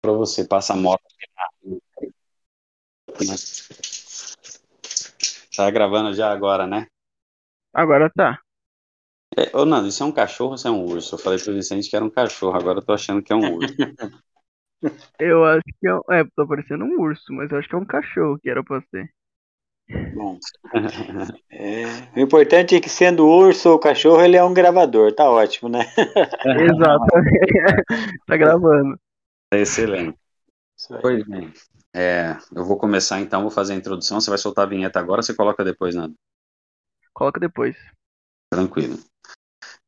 [0.00, 1.02] para você, passa a moto.
[5.56, 6.86] Tá gravando já agora, né?
[7.72, 8.42] Agora tá.
[9.36, 11.14] É, ô, Nando, isso é um cachorro ou isso é um urso?
[11.14, 13.54] Eu falei pro Vicente que era um cachorro, agora eu tô achando que é um
[13.54, 13.74] urso.
[15.20, 17.78] Eu acho que é, um- é, tá parecendo um urso, mas eu acho que é
[17.78, 19.08] um cachorro que era pra ser.
[20.14, 20.38] Bom,
[21.50, 21.84] é,
[22.16, 25.80] o importante é que sendo urso ou cachorro, ele é um gravador, tá ótimo, né?
[26.44, 27.06] Exato.
[28.26, 28.98] tá gravando.
[29.52, 30.18] Excelente.
[31.00, 31.52] Pois bem.
[31.94, 34.20] É, eu vou começar então, vou fazer a introdução.
[34.20, 36.14] Você vai soltar a vinheta agora, você coloca depois, Nando?
[37.12, 37.76] Coloca depois.
[38.50, 38.98] Tranquilo.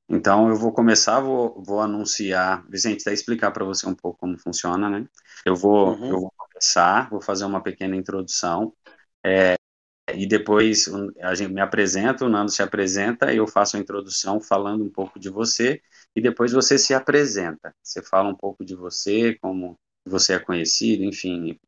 [0.08, 2.66] Então eu vou começar, vou, vou anunciar.
[2.68, 5.06] Vicente, até explicar para você um pouco como funciona, né?
[5.44, 6.08] Eu vou, Uhum.
[6.10, 8.74] eu vou começar, vou fazer uma pequena introdução.
[9.24, 9.56] é,
[10.14, 10.88] e depois
[11.20, 15.18] a gente me apresenta, o Nando se apresenta, eu faço a introdução falando um pouco
[15.18, 15.80] de você,
[16.14, 17.74] e depois você se apresenta.
[17.82, 21.58] Você fala um pouco de você, como você é conhecido, enfim.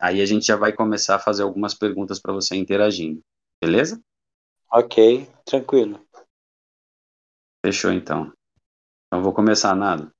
[0.00, 3.20] Aí a gente já vai começar a fazer algumas perguntas para você interagindo.
[3.60, 4.00] Beleza?
[4.70, 6.06] Ok, tranquilo.
[7.64, 8.32] Fechou então.
[9.06, 10.12] Então vou começar, Nando.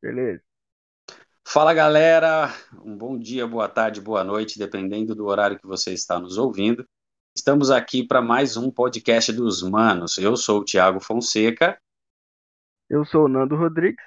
[0.00, 0.42] Beleza.
[1.46, 2.52] Fala galera,
[2.84, 6.86] um bom dia, boa tarde, boa noite, dependendo do horário que você está nos ouvindo.
[7.36, 10.18] Estamos aqui para mais um podcast dos Manos.
[10.18, 11.78] Eu sou o Thiago Fonseca
[12.88, 14.02] Eu sou o Nando Rodrigues.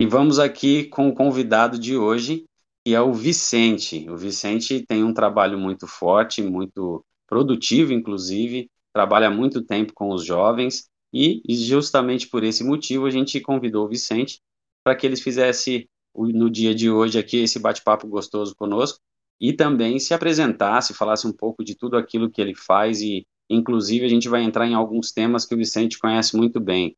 [0.00, 2.44] e vamos aqui com o convidado de hoje,
[2.84, 4.08] que é o Vicente.
[4.10, 10.24] O Vicente tem um trabalho muito forte, muito produtivo, inclusive, trabalha muito tempo com os
[10.24, 14.40] jovens e justamente por esse motivo a gente convidou o Vicente
[14.82, 19.00] para que ele fizesse no dia de hoje aqui esse bate-papo gostoso conosco
[19.40, 24.04] e também se apresentasse, falasse um pouco de tudo aquilo que ele faz e inclusive
[24.04, 26.96] a gente vai entrar em alguns temas que o Vicente conhece muito bem.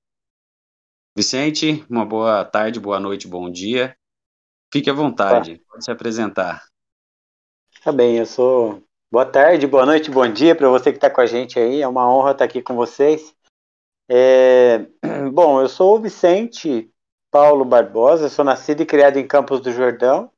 [1.17, 3.97] Vicente, uma boa tarde, boa noite, bom dia.
[4.73, 6.65] Fique à vontade, pode se apresentar.
[7.83, 8.83] Tá bem, eu sou.
[9.11, 11.81] Boa tarde, boa noite, bom dia para você que está com a gente aí.
[11.81, 13.35] É uma honra estar aqui com vocês.
[14.09, 14.87] É,
[15.33, 16.91] Bom, eu sou o Vicente
[17.35, 20.31] Paulo Barbosa, sou nascido e criado em Campos do Jordão.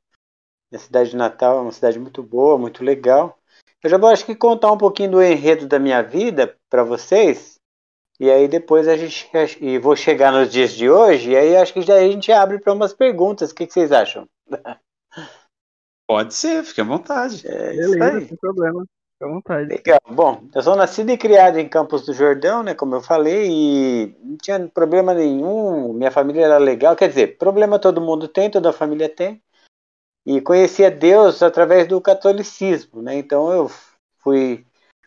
[0.71, 3.37] Minha cidade de Natal é uma cidade muito boa, muito legal.
[3.83, 7.59] Eu já vou acho que contar um pouquinho do enredo da minha vida para vocês.
[8.19, 9.29] E aí depois a gente
[9.61, 12.57] e vou chegar nos dias de hoje, e aí acho que daí a gente abre
[12.57, 13.51] para umas perguntas.
[13.51, 14.27] O que, que vocês acham?
[16.09, 17.47] Pode ser, fique à vontade.
[17.47, 18.27] É isso Beleza, aí.
[18.27, 18.83] sem problema.
[19.17, 19.69] Fica à vontade.
[19.69, 19.99] Legal.
[20.09, 24.15] Bom, eu sou nascido e criado em Campos do Jordão, né, como eu falei, e
[24.23, 28.71] não tinha problema nenhum, minha família era legal, quer dizer, problema todo mundo tem, toda
[28.71, 29.41] família tem,
[30.25, 33.71] e conhecia Deus através do catolicismo, né, então eu
[34.19, 34.65] fui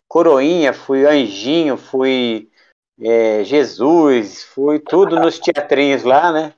[0.09, 2.51] coroinha, fui anjinho, fui
[3.01, 6.53] é, Jesus, fui tudo nos teatrinhos lá, né,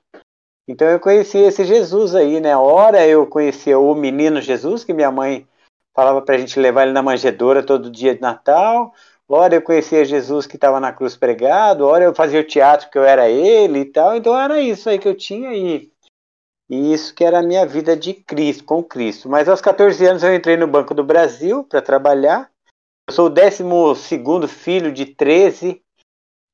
[0.67, 5.11] então eu conheci esse Jesus aí, né, ora eu conhecia o menino Jesus, que minha
[5.11, 5.47] mãe
[5.95, 8.93] falava para a gente levar ele na manjedoura todo dia de Natal.
[9.29, 12.99] Ora eu conhecia Jesus que estava na cruz pregado, ora eu fazia o teatro que
[12.99, 14.17] eu era ele e tal.
[14.17, 15.91] Então era isso aí que eu tinha e,
[16.69, 19.29] e isso que era a minha vida de Cristo, com Cristo.
[19.29, 22.51] Mas aos 14 anos eu entrei no Banco do Brasil para trabalhar.
[23.09, 25.83] Eu sou o 12 filho de 13,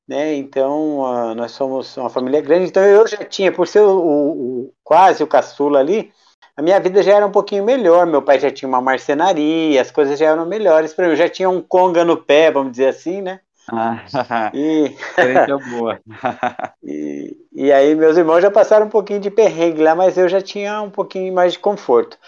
[0.08, 0.34] né?
[0.34, 2.68] Então uh, nós somos uma família grande.
[2.68, 6.12] Então eu já tinha, por ser o, o quase o caçula ali,
[6.58, 8.04] a minha vida já era um pouquinho melhor.
[8.04, 11.12] Meu pai já tinha uma marcenaria, as coisas já eram melhores para mim.
[11.12, 13.38] Eu já tinha um conga no pé, vamos dizer assim, né?
[13.70, 14.02] Ah,
[14.52, 14.92] E,
[15.70, 16.00] boa.
[16.82, 20.40] e, e aí meus irmãos já passaram um pouquinho de perrengue lá, mas eu já
[20.40, 22.18] tinha um pouquinho mais de conforto.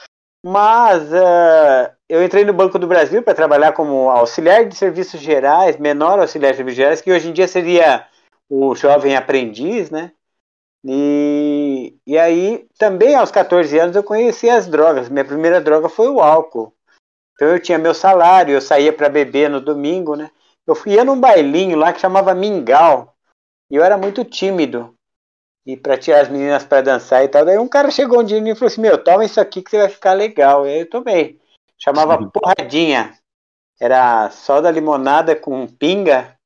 [0.47, 5.77] Mas uh, eu entrei no Banco do Brasil para trabalhar como auxiliar de serviços gerais,
[5.77, 8.07] menor auxiliar de serviços gerais, que hoje em dia seria
[8.49, 10.13] o jovem aprendiz, né?
[10.85, 15.09] E, e aí, também aos 14 anos, eu conheci as drogas.
[15.09, 16.75] Minha primeira droga foi o álcool.
[17.35, 20.31] Então eu tinha meu salário, eu saía para beber no domingo, né?
[20.67, 23.15] Eu ia num bailinho lá que chamava Mingau.
[23.71, 24.95] E eu era muito tímido.
[25.67, 27.45] E para tirar as meninas para dançar e tal.
[27.45, 29.79] Daí um cara chegou um dia e falou assim: Meu, toma isso aqui que você
[29.79, 30.67] vai ficar legal.
[30.67, 31.41] E aí eu tomei.
[31.79, 33.17] Chamava porradinha.
[33.81, 36.37] Era soda limonada com pinga.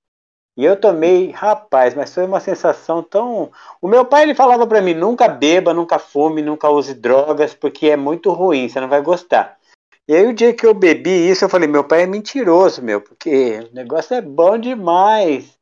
[0.56, 3.50] E eu tomei, rapaz, mas foi uma sensação tão.
[3.80, 7.88] O meu pai ele falava para mim: nunca beba, nunca fume, nunca use drogas, porque
[7.88, 9.58] é muito ruim, você não vai gostar.
[10.06, 13.00] E aí o dia que eu bebi isso, eu falei: meu pai é mentiroso, meu,
[13.00, 15.58] porque o negócio é bom demais.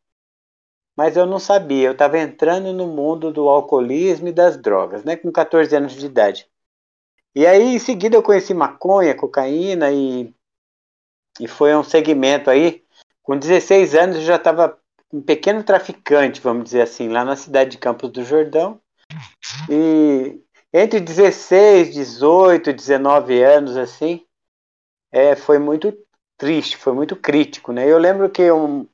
[0.95, 5.17] Mas eu não sabia, eu estava entrando no mundo do alcoolismo e das drogas, né,
[5.17, 6.47] com 14 anos de idade.
[7.35, 10.35] E aí em seguida eu conheci maconha, cocaína e,
[11.41, 12.85] e foi um segmento aí.
[13.23, 14.79] Com 16 anos eu já estava
[15.13, 18.81] um pequeno traficante, vamos dizer assim, lá na cidade de Campos do Jordão.
[19.69, 20.41] E,
[20.73, 24.25] entre 16, 18, 19 anos, assim,
[25.13, 25.93] é, foi muito
[26.39, 27.87] triste, foi muito crítico, né?
[27.87, 28.89] Eu lembro que eu,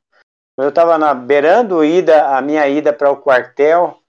[0.59, 4.03] estava na beirando ida, a minha ida para o quartel,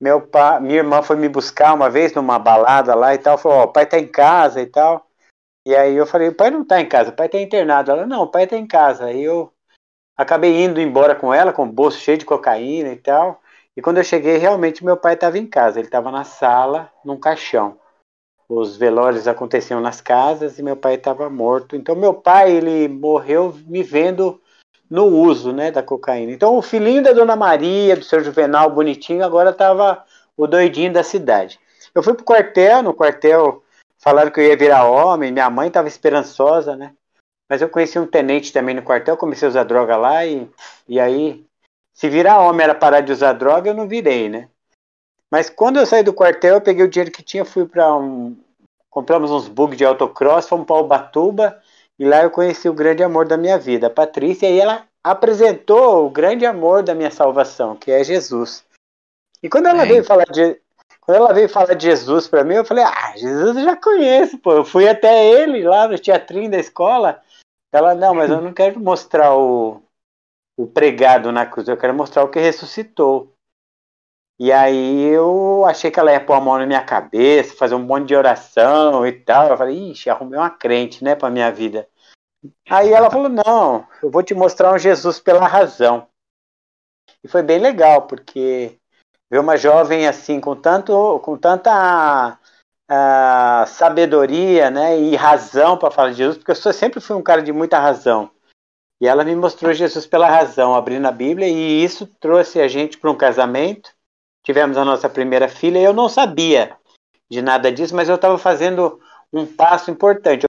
[0.00, 3.58] meu pai, minha irmã foi me buscar uma vez numa balada lá e tal, falou,
[3.58, 5.06] ó, oh, o pai tá em casa e tal.
[5.64, 7.90] E aí eu falei, o pai não tá em casa, o pai tá internado.
[7.92, 9.06] Ela, não, o pai tá em casa.
[9.06, 9.52] Aí eu
[10.16, 13.40] acabei indo embora com ela, com o bolso cheio de cocaína e tal.
[13.76, 15.78] E quando eu cheguei, realmente meu pai estava em casa.
[15.78, 17.78] Ele estava na sala, num caixão.
[18.48, 21.74] Os velórios aconteciam nas casas e meu pai estava morto.
[21.74, 24.40] Então meu pai ele morreu me vendo
[24.90, 26.32] no uso, né, da cocaína.
[26.32, 30.04] Então o filhinho da Dona Maria, do seu Juvenal bonitinho, agora estava
[30.36, 31.58] o doidinho da cidade.
[31.94, 33.62] Eu fui pro quartel, no quartel
[33.98, 36.92] falaram que eu ia virar homem, minha mãe estava esperançosa, né?
[37.52, 40.48] Mas eu conheci um tenente também no quartel, comecei a usar droga lá e,
[40.88, 41.44] e aí
[41.92, 44.48] se virar homem era parar de usar droga, eu não virei, né?
[45.30, 48.34] Mas quando eu saí do quartel, eu peguei o dinheiro que tinha, fui para um.
[48.88, 51.60] Compramos uns bugs de autocross, fomos para Ubatuba
[51.98, 56.06] e lá eu conheci o grande amor da minha vida, a Patrícia, e ela apresentou
[56.06, 58.64] o grande amor da minha salvação, que é Jesus.
[59.42, 60.58] E quando ela veio falar de
[61.02, 64.38] quando ela veio falar de Jesus para mim, eu falei: "Ah, Jesus eu já conheço,
[64.38, 64.52] pô.
[64.52, 67.20] Eu fui até ele lá no teatrinho da escola".
[67.72, 69.82] Ela: "Não, mas eu não quero mostrar o
[70.56, 73.34] o pregado na cruz, eu quero mostrar o que ressuscitou.
[74.38, 77.82] E aí eu achei que ela ia pôr a mão na minha cabeça, fazer um
[77.82, 79.48] monte de oração e tal.
[79.48, 81.88] Eu falei, ixi, arrumei uma crente, né, pra minha vida.
[82.68, 86.08] Aí ela falou, não, eu vou te mostrar um Jesus pela razão.
[87.22, 88.78] E foi bem legal, porque
[89.30, 92.38] ver uma jovem assim, com, tanto, com tanta
[93.66, 97.52] sabedoria né, e razão para falar de Jesus, porque eu sempre fui um cara de
[97.52, 98.30] muita razão.
[99.00, 102.98] E ela me mostrou Jesus pela razão, abrindo a Bíblia, e isso trouxe a gente
[102.98, 103.92] para um casamento.
[104.44, 106.76] Tivemos a nossa primeira filha, e eu não sabia
[107.30, 109.00] de nada disso, mas eu estava fazendo
[109.32, 110.44] um passo importante.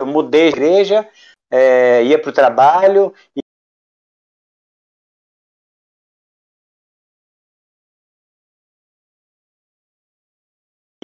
[0.00, 1.08] Eu mudei de igreja,
[1.50, 3.40] é, ia para o trabalho, e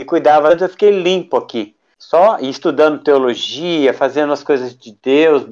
[0.04, 1.74] cuidava, eu fiquei limpo aqui.
[1.98, 5.44] Só estudando teologia, fazendo as coisas de Deus,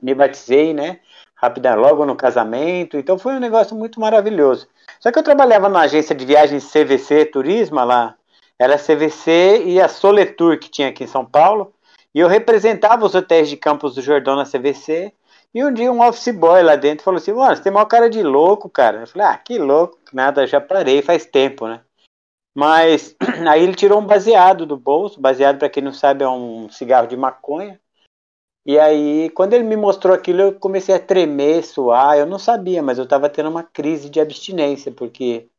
[0.00, 1.00] me batizei, né?
[1.34, 2.96] Rapidamente, logo no casamento.
[2.96, 4.68] Então foi um negócio muito maravilhoso.
[5.00, 8.14] Só que eu trabalhava na agência de viagens CVC Turismo lá.
[8.58, 11.72] Era CVC e a Soletur que tinha aqui em São Paulo.
[12.14, 15.12] E eu representava os hotéis de Campos do Jordão na CVC.
[15.54, 18.08] E um dia um office boy lá dentro falou assim: Mano, você tem maior cara
[18.08, 19.00] de louco, cara.
[19.00, 21.80] Eu falei: Ah, que louco, nada, já parei faz tempo, né?
[22.56, 23.14] Mas
[23.46, 25.20] aí ele tirou um baseado do bolso.
[25.20, 27.78] Baseado, para quem não sabe, é um cigarro de maconha.
[28.64, 32.18] E aí, quando ele me mostrou aquilo, eu comecei a tremer, suar.
[32.18, 35.50] Eu não sabia, mas eu estava tendo uma crise de abstinência, porque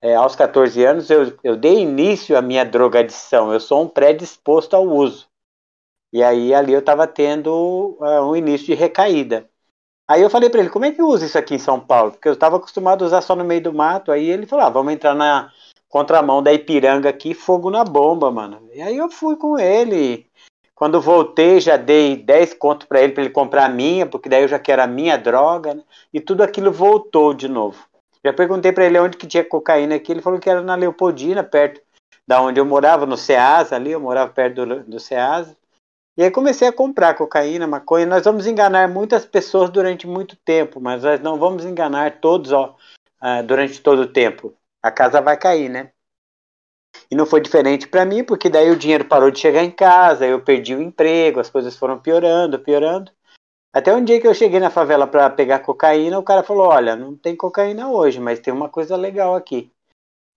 [0.00, 3.52] é, aos 14 anos eu, eu dei início à minha drogadição.
[3.52, 5.26] Eu sou um predisposto ao uso.
[6.12, 9.50] E aí, ali eu estava tendo uh, um início de recaída.
[10.08, 12.12] Aí eu falei para ele, como é que usa isso aqui em São Paulo?
[12.12, 14.12] Porque eu estava acostumado a usar só no meio do mato.
[14.12, 15.50] Aí ele falou, ah, vamos entrar na
[15.92, 18.66] contramão da Ipiranga aqui, fogo na bomba, mano.
[18.72, 20.26] E aí eu fui com ele.
[20.74, 24.42] Quando voltei, já dei 10 conto para ele para ele comprar a minha, porque daí
[24.42, 25.82] eu já quero a minha droga, né?
[26.10, 27.86] E tudo aquilo voltou de novo.
[28.24, 31.44] Já perguntei para ele onde que tinha cocaína aqui, ele falou que era na Leopoldina,
[31.44, 31.82] perto
[32.26, 35.54] da onde eu morava, no Ceasa ali, eu morava perto do, do Ceasa.
[36.16, 38.06] E aí comecei a comprar cocaína, maconha.
[38.06, 42.76] Nós vamos enganar muitas pessoas durante muito tempo, mas nós não vamos enganar todos ó,
[43.22, 45.92] uh, durante todo o tempo a casa vai cair, né?
[47.10, 50.26] E não foi diferente para mim, porque daí o dinheiro parou de chegar em casa,
[50.26, 53.12] eu perdi o emprego, as coisas foram piorando, piorando.
[53.72, 56.94] Até um dia que eu cheguei na favela para pegar cocaína, o cara falou: Olha,
[56.94, 59.72] não tem cocaína hoje, mas tem uma coisa legal aqui.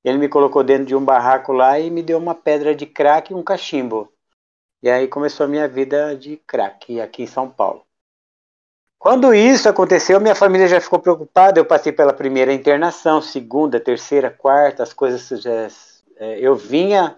[0.04, 3.32] Ele me colocou dentro de um barraco lá e me deu uma pedra de crack
[3.32, 4.12] e um cachimbo.
[4.82, 7.85] E aí começou a minha vida de crack aqui em São Paulo.
[9.06, 11.60] Quando isso aconteceu, minha família já ficou preocupada.
[11.60, 15.68] Eu passei pela primeira internação, segunda, terceira, quarta, as coisas já.
[16.18, 17.16] É, eu vinha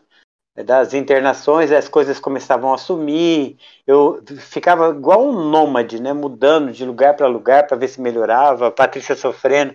[0.66, 3.56] das internações, as coisas começavam a sumir.
[3.88, 8.70] Eu ficava igual um nômade, né, mudando de lugar para lugar para ver se melhorava.
[8.70, 9.74] Patrícia sofrendo,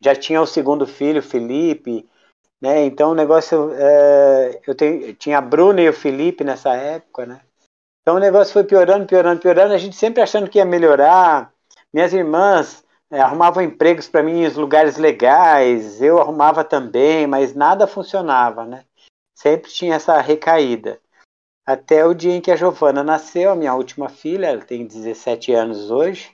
[0.00, 2.08] já tinha o segundo filho, Felipe,
[2.62, 2.84] né?
[2.84, 7.40] Então o negócio, é, eu tenho, tinha a Bruna e o Felipe nessa época, né?
[8.08, 9.74] Então o negócio foi piorando, piorando, piorando.
[9.74, 11.52] A gente sempre achando que ia melhorar.
[11.92, 17.86] Minhas irmãs é, arrumavam empregos para mim em lugares legais, eu arrumava também, mas nada
[17.86, 18.86] funcionava, né?
[19.34, 20.98] Sempre tinha essa recaída.
[21.66, 25.52] Até o dia em que a Giovana nasceu, a minha última filha, ela tem 17
[25.52, 26.32] anos hoje.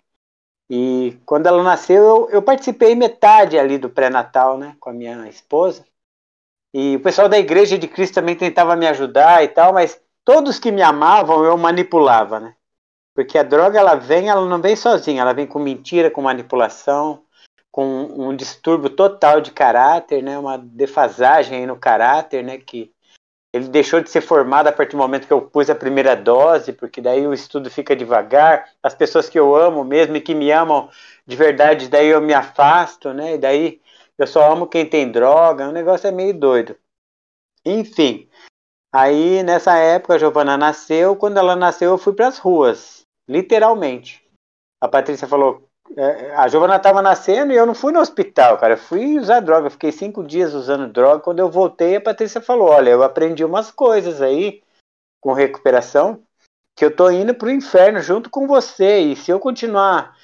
[0.70, 5.28] E quando ela nasceu, eu, eu participei metade ali do pré-natal, né, com a minha
[5.28, 5.84] esposa.
[6.72, 10.58] E o pessoal da Igreja de Cristo também tentava me ajudar e tal, mas todos
[10.58, 12.54] que me amavam eu manipulava, né?
[13.14, 17.22] Porque a droga ela vem, ela não vem sozinha, ela vem com mentira, com manipulação,
[17.70, 20.38] com um distúrbio total de caráter, né?
[20.38, 22.58] Uma defasagem no caráter, né?
[22.58, 22.92] Que
[23.52, 26.72] ele deixou de ser formado a partir do momento que eu pus a primeira dose,
[26.72, 28.68] porque daí o estudo fica devagar.
[28.82, 30.90] As pessoas que eu amo mesmo e que me amam
[31.24, 33.34] de verdade, daí eu me afasto, né?
[33.34, 33.80] E daí
[34.18, 35.68] eu só amo quem tem droga.
[35.68, 36.76] O negócio é meio doido.
[37.64, 38.28] Enfim,
[38.94, 41.16] aí nessa época a Giovana nasceu.
[41.16, 44.22] Quando ela nasceu, eu fui para as ruas, literalmente.
[44.80, 48.74] A Patrícia falou: é, a Giovana estava nascendo e eu não fui no hospital, cara.
[48.74, 49.70] Eu fui usar droga.
[49.70, 51.20] fiquei cinco dias usando droga.
[51.20, 54.62] Quando eu voltei, a Patrícia falou: Olha, eu aprendi umas coisas aí
[55.20, 56.22] com recuperação
[56.76, 58.98] que eu tô indo pro inferno junto com você.
[58.98, 60.16] E se eu continuar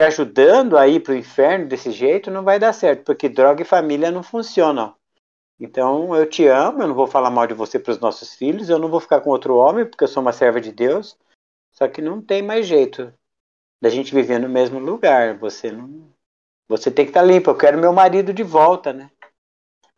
[0.00, 3.64] te ajudando a ir pro inferno desse jeito, não vai dar certo, porque droga e
[3.64, 4.94] família não funcionam.
[5.58, 8.68] Então eu te amo, eu não vou falar mal de você para os nossos filhos,
[8.68, 11.16] eu não vou ficar com outro homem, porque eu sou uma serva de Deus.
[11.72, 13.12] Só que não tem mais jeito
[13.80, 15.36] da gente viver no mesmo lugar.
[15.38, 16.08] Você não.
[16.68, 17.50] Você tem que estar tá limpo.
[17.50, 19.10] Eu quero meu marido de volta, né?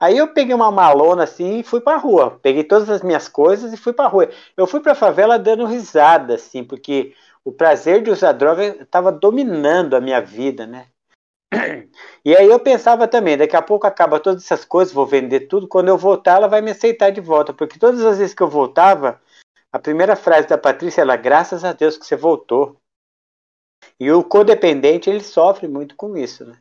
[0.00, 2.38] Aí eu peguei uma malona assim e fui pra rua.
[2.40, 4.30] Peguei todas as minhas coisas e fui pra rua.
[4.56, 9.94] Eu fui pra favela dando risada, assim, porque o prazer de usar droga estava dominando
[9.94, 10.86] a minha vida, né?
[12.24, 15.66] E aí eu pensava também, daqui a pouco acaba todas essas coisas, vou vender tudo,
[15.66, 18.48] quando eu voltar ela vai me aceitar de volta, porque todas as vezes que eu
[18.48, 19.20] voltava,
[19.72, 22.76] a primeira frase da Patrícia era graças a Deus que você voltou.
[23.98, 26.58] E o codependente, ele sofre muito com isso, né?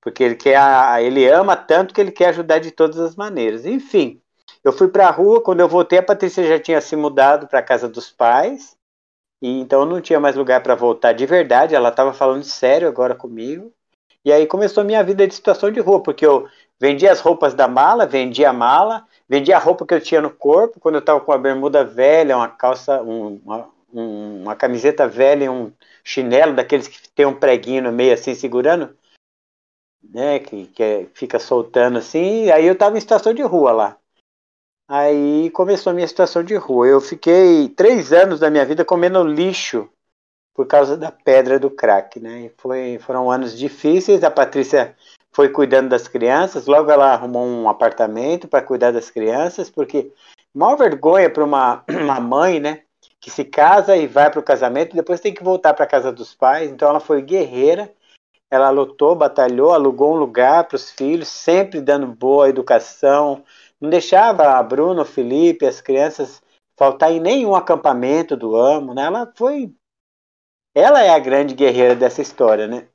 [0.00, 0.58] Porque ele quer,
[1.02, 3.66] ele ama tanto que ele quer ajudar de todas as maneiras.
[3.66, 4.20] Enfim,
[4.64, 7.58] eu fui para a rua, quando eu voltei, a Patrícia já tinha se mudado para
[7.58, 8.76] a casa dos pais,
[9.42, 13.14] e então não tinha mais lugar para voltar de verdade, ela estava falando sério agora
[13.14, 13.72] comigo.
[14.24, 16.48] E aí começou a minha vida de situação de rua, porque eu
[16.78, 20.30] vendia as roupas da mala, vendia a mala, vendia a roupa que eu tinha no
[20.30, 25.08] corpo, quando eu estava com uma bermuda velha, uma calça, um, uma, um, uma camiseta
[25.08, 25.72] velha e um
[26.04, 28.96] chinelo daqueles que tem um preguinho no meio assim segurando,
[30.02, 33.72] né, que, que é, fica soltando assim, e aí eu tava em situação de rua
[33.72, 33.98] lá.
[34.90, 36.86] Aí começou a minha situação de rua.
[36.86, 39.86] Eu fiquei três anos da minha vida comendo lixo
[40.58, 42.46] por causa da pedra do crack, né?
[42.46, 44.24] E foi, foram anos difíceis.
[44.24, 44.96] A Patrícia
[45.30, 46.66] foi cuidando das crianças.
[46.66, 50.12] Logo ela arrumou um apartamento para cuidar das crianças, porque
[50.52, 52.82] maior vergonha para uma, uma mãe, né?
[53.20, 56.10] que se casa e vai para o casamento, depois tem que voltar para a casa
[56.10, 56.68] dos pais.
[56.72, 57.92] Então ela foi guerreira,
[58.50, 63.44] ela lutou, batalhou, alugou um lugar para os filhos, sempre dando boa educação,
[63.80, 66.42] não deixava a Bruno, o Felipe, as crianças
[66.76, 69.04] faltar em nenhum acampamento do Amo, né?
[69.04, 69.72] Ela foi
[70.78, 72.86] ela é a grande guerreira dessa história, né?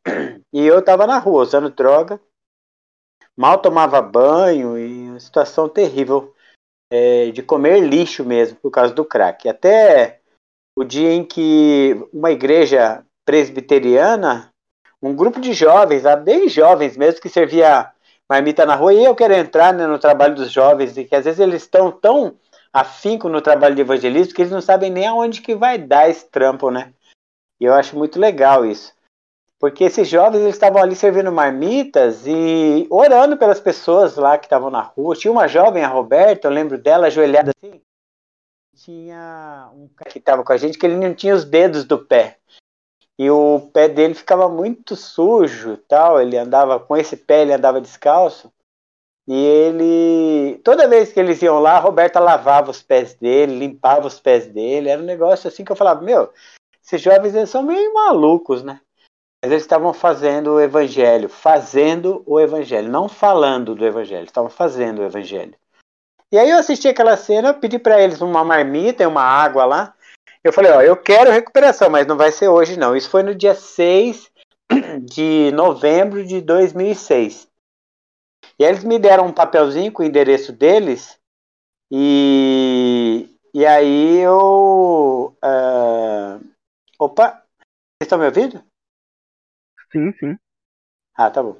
[0.53, 2.19] E eu estava na rua usando droga,
[3.35, 6.33] mal tomava banho e uma situação terrível
[6.91, 9.49] é, de comer lixo mesmo por causa do crack.
[9.49, 10.21] Até
[10.77, 14.51] o dia em que uma igreja presbiteriana,
[15.01, 17.91] um grupo de jovens, bem jovens mesmo, que servia
[18.29, 21.25] marmita na rua, e eu quero entrar né, no trabalho dos jovens, e que às
[21.25, 22.37] vezes eles estão tão
[22.71, 26.27] afinco no trabalho de evangelismo que eles não sabem nem aonde que vai dar esse
[26.29, 26.93] trampo, né?
[27.60, 28.93] E eu acho muito legal isso.
[29.60, 34.69] Porque esses jovens eles estavam ali servindo marmitas e orando pelas pessoas lá que estavam
[34.69, 35.15] na rua.
[35.15, 37.81] Tinha uma jovem, a Roberta, eu lembro dela, ajoelhada assim.
[38.75, 41.98] Tinha um cara que estava com a gente que ele não tinha os dedos do
[41.98, 42.39] pé.
[43.17, 46.19] E o pé dele ficava muito sujo tal.
[46.19, 48.51] Ele andava com esse pé, ele andava descalço.
[49.25, 50.60] E ele.
[50.63, 54.48] Toda vez que eles iam lá, a Roberta lavava os pés dele, limpava os pés
[54.48, 54.89] dele.
[54.89, 56.33] Era um negócio assim que eu falava: Meu,
[56.83, 58.81] esses jovens eles são meio malucos, né?
[59.41, 64.99] Mas eles estavam fazendo o evangelho, fazendo o evangelho, não falando do evangelho, estavam fazendo
[64.99, 65.55] o evangelho.
[66.31, 69.93] E aí eu assisti aquela cena, pedi para eles uma marmita e uma água lá.
[70.43, 72.95] Eu falei, ó, eu quero recuperação, mas não vai ser hoje não.
[72.95, 74.31] Isso foi no dia 6
[75.03, 77.47] de novembro de 2006.
[78.59, 81.17] E aí eles me deram um papelzinho com o endereço deles
[81.91, 85.37] e, e aí eu...
[85.43, 86.52] Uh...
[87.03, 88.63] Opa, vocês estão me ouvindo?
[89.91, 90.38] Sim, sim.
[91.13, 91.57] Ah, tá bom.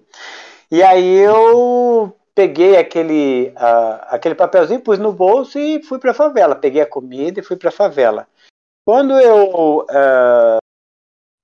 [0.72, 6.14] E aí eu peguei aquele, uh, aquele papelzinho, pus no bolso e fui para a
[6.14, 6.56] favela.
[6.56, 8.26] Peguei a comida e fui para a favela.
[8.86, 10.60] Quando eu uh,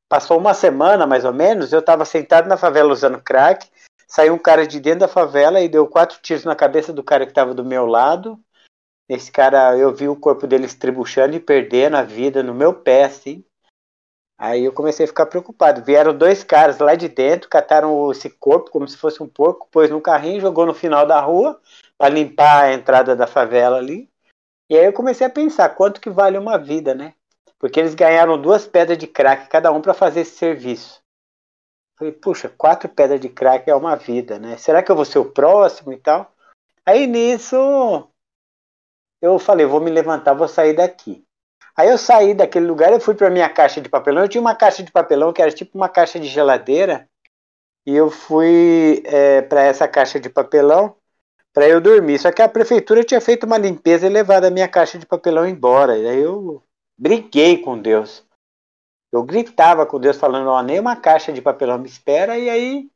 [0.08, 3.70] passou uma semana mais ou menos, eu estava sentado na favela usando crack.
[4.08, 7.25] Saiu um cara de dentro da favela e deu quatro tiros na cabeça do cara
[7.25, 8.39] que estava do meu lado.
[9.10, 13.03] Esse cara, eu vi o corpo dele estribuchando e perdendo a vida no meu pé,
[13.03, 13.44] assim.
[14.39, 15.84] Aí eu comecei a ficar preocupado.
[15.84, 19.89] Vieram dois caras lá de dentro, cataram esse corpo como se fosse um porco, pôs
[19.89, 21.60] no carrinho, jogou no final da rua
[21.98, 24.10] para limpar a entrada da favela ali.
[24.69, 27.15] E aí eu comecei a pensar quanto que vale uma vida, né?
[27.60, 31.01] Porque eles ganharam duas pedras de crack cada um para fazer esse serviço.
[31.98, 34.55] Falei, puxa, quatro pedras de crack é uma vida, né?
[34.55, 36.34] Será que eu vou ser o próximo e tal?
[36.86, 38.08] Aí nisso
[39.22, 41.27] eu falei, vou me levantar, vou sair daqui.
[41.79, 44.24] Aí eu saí daquele lugar, eu fui para minha caixa de papelão.
[44.24, 47.07] Eu tinha uma caixa de papelão que era tipo uma caixa de geladeira.
[47.86, 50.98] E eu fui é, para essa caixa de papelão
[51.53, 52.19] para eu dormir.
[52.19, 55.48] Só que a prefeitura tinha feito uma limpeza e levado a minha caixa de papelão
[55.48, 55.98] embora.
[55.98, 56.62] E aí eu
[56.98, 58.27] briguei com Deus.
[59.09, 62.91] Eu gritava com Deus falando, ó, nem uma caixa de papelão me espera, e aí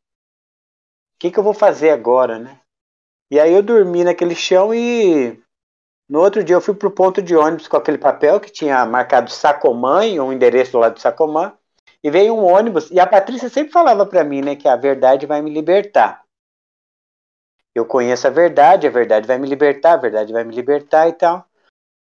[1.16, 2.60] o que, que eu vou fazer agora, né?
[3.32, 5.42] E aí eu dormi naquele chão e
[6.14, 9.32] no outro dia eu fui pro ponto de ônibus com aquele papel que tinha marcado
[9.32, 11.58] Sacomã e um endereço do Sacomã.
[12.04, 15.26] E veio um ônibus, e a Patrícia sempre falava para mim, né, que a verdade
[15.26, 16.22] vai me libertar.
[17.74, 21.14] Eu conheço a verdade, a verdade vai me libertar, a verdade vai me libertar e
[21.14, 21.48] tal.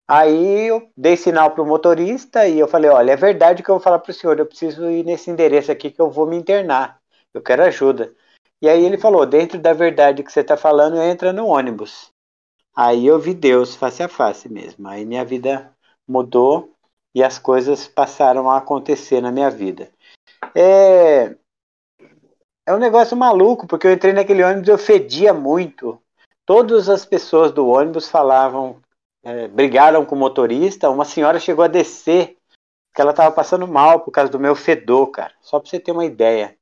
[0.07, 3.83] Aí eu dei sinal pro motorista e eu falei, olha, é verdade que eu vou
[3.83, 7.01] falar pro senhor, eu preciso ir nesse endereço aqui que eu vou me internar.
[7.33, 8.15] Eu quero ajuda.
[8.61, 12.15] E aí ele falou, dentro da verdade que você está falando, entra no ônibus.
[12.79, 14.87] Aí eu vi Deus face a face mesmo.
[14.87, 15.75] Aí minha vida
[16.07, 16.75] mudou
[17.15, 19.89] e as coisas passaram a acontecer na minha vida.
[20.53, 21.35] É,
[22.67, 25.99] é um negócio maluco, porque eu entrei naquele ônibus e eu fedia muito.
[26.45, 28.79] Todas as pessoas do ônibus falavam,
[29.23, 30.87] é, brigaram com o motorista.
[30.87, 32.37] Uma senhora chegou a descer,
[32.93, 35.33] que ela estava passando mal por causa do meu fedor, cara.
[35.41, 36.55] Só para você ter uma ideia.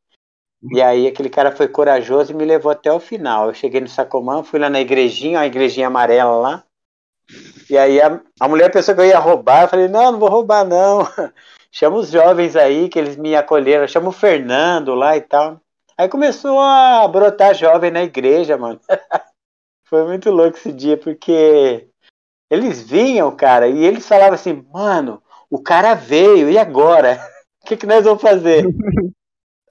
[0.71, 3.47] E aí aquele cara foi corajoso e me levou até o final.
[3.47, 6.63] Eu cheguei no Sacomã, fui lá na igrejinha, a igrejinha amarela lá.
[7.69, 9.63] E aí a, a mulher pensou que eu ia roubar.
[9.63, 10.99] Eu falei, não, não vou roubar não.
[11.71, 13.87] Chama os jovens aí que eles me acolheram.
[13.87, 15.59] Chama o Fernando lá e tal.
[15.97, 18.79] Aí começou a brotar jovem na igreja, mano.
[19.87, 21.87] Foi muito louco esse dia, porque
[22.49, 27.19] eles vinham, cara, e eles falavam assim, mano, o cara veio, e agora?
[27.65, 28.63] O que, que nós vamos fazer?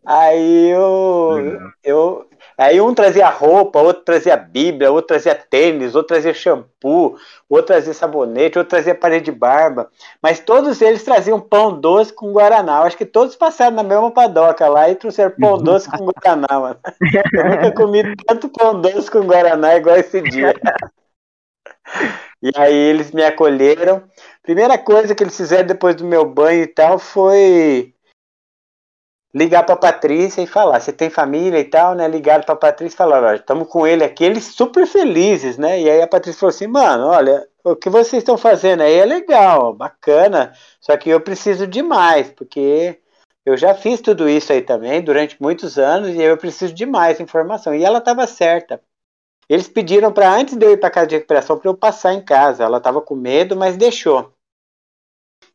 [0.06, 2.26] Aí eu, eu.
[2.58, 7.16] Aí um trazia roupa, outro trazia Bíblia, outro trazia tênis, outro trazia shampoo,
[7.48, 9.90] outro trazia sabonete, outro trazia parede de barba.
[10.22, 12.78] Mas todos eles traziam pão doce com Guaraná.
[12.78, 16.60] Eu acho que todos passaram na mesma padoca lá e trouxeram pão doce com Guaraná,
[16.60, 16.78] mano.
[17.32, 20.54] Eu nunca comi tanto pão doce com Guaraná igual esse dia.
[22.42, 24.02] E aí eles me acolheram.
[24.42, 27.93] Primeira coisa que eles fizeram depois do meu banho e tal foi
[29.34, 32.06] ligar para Patrícia e falar, você tem família e tal, né?
[32.06, 35.80] Ligaram para Patrícia e falaram, olha, estamos com ele aqui, eles super felizes, né?
[35.80, 39.04] E aí a Patrícia falou assim, mano, olha, o que vocês estão fazendo aí é
[39.04, 43.00] legal, bacana, só que eu preciso de mais, porque
[43.44, 47.20] eu já fiz tudo isso aí também durante muitos anos e eu preciso de mais
[47.20, 47.74] informação.
[47.74, 48.80] E ela estava certa.
[49.48, 52.24] Eles pediram para antes de eu ir para casa de recuperação para eu passar em
[52.24, 52.64] casa.
[52.64, 54.33] Ela estava com medo, mas deixou.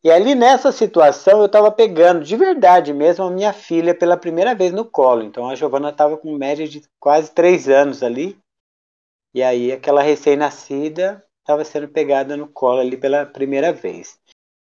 [0.02, 4.54] E ali nessa situação eu estava pegando de verdade mesmo a minha filha pela primeira
[4.54, 5.22] vez no colo.
[5.22, 8.38] Então a Giovana estava com média de quase três anos ali.
[9.34, 14.18] E aí aquela recém-nascida estava sendo pegada no colo ali pela primeira vez.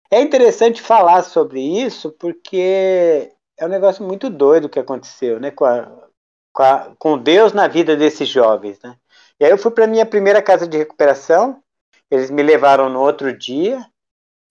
[0.09, 5.51] É interessante falar sobre isso porque é um negócio muito doido que aconteceu, né?
[5.51, 6.07] Com, a,
[6.53, 8.95] com, a, com Deus na vida desses jovens, né?
[9.37, 11.61] E aí eu fui para minha primeira casa de recuperação.
[12.09, 13.85] Eles me levaram no outro dia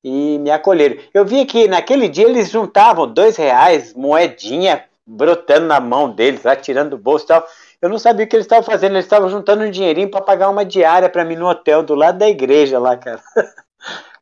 [0.04, 0.98] e me acolheram.
[1.14, 6.54] Eu vi que naquele dia eles juntavam dois reais, moedinha brotando na mão deles, lá
[6.54, 7.46] tirando do bolso e tal.
[7.80, 10.50] Eu não sabia o que eles estavam fazendo, eles estavam juntando um dinheirinho para pagar
[10.50, 13.22] uma diária para mim no hotel do lado da igreja lá, cara.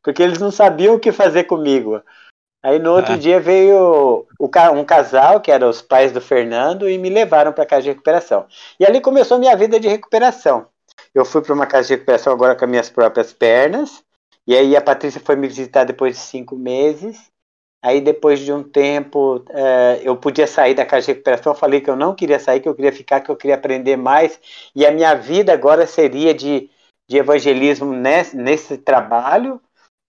[0.02, 2.00] Porque eles não sabiam o que fazer comigo.
[2.62, 3.18] Aí no outro ah.
[3.18, 7.82] dia veio um casal, que eram os pais do Fernando, e me levaram para casa
[7.82, 8.46] de recuperação.
[8.78, 10.66] E ali começou minha vida de recuperação.
[11.12, 14.02] Eu fui para uma casa de recuperação agora com as minhas próprias pernas.
[14.46, 17.30] E aí a Patrícia foi me visitar depois de cinco meses.
[17.84, 21.52] Aí depois de um tempo é, eu podia sair da casa de recuperação.
[21.52, 23.96] Eu falei que eu não queria sair, que eu queria ficar, que eu queria aprender
[23.96, 24.40] mais.
[24.74, 26.70] E a minha vida agora seria de,
[27.08, 29.60] de evangelismo nesse, nesse trabalho.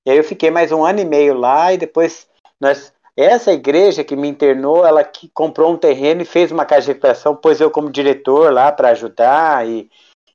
[0.06, 2.28] E aí eu fiquei mais um ano e meio lá e depois
[2.60, 6.82] nós essa igreja que me internou, ela que comprou um terreno e fez uma casa
[6.82, 9.88] de recuperação, pôs eu como diretor lá para ajudar e,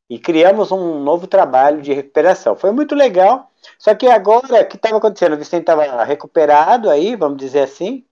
[0.08, 2.54] e criamos um novo trabalho de recuperação.
[2.54, 3.47] Foi muito legal.
[3.78, 5.34] Só que agora, o que estava acontecendo?
[5.34, 8.04] O Vicente estava recuperado aí, vamos dizer assim,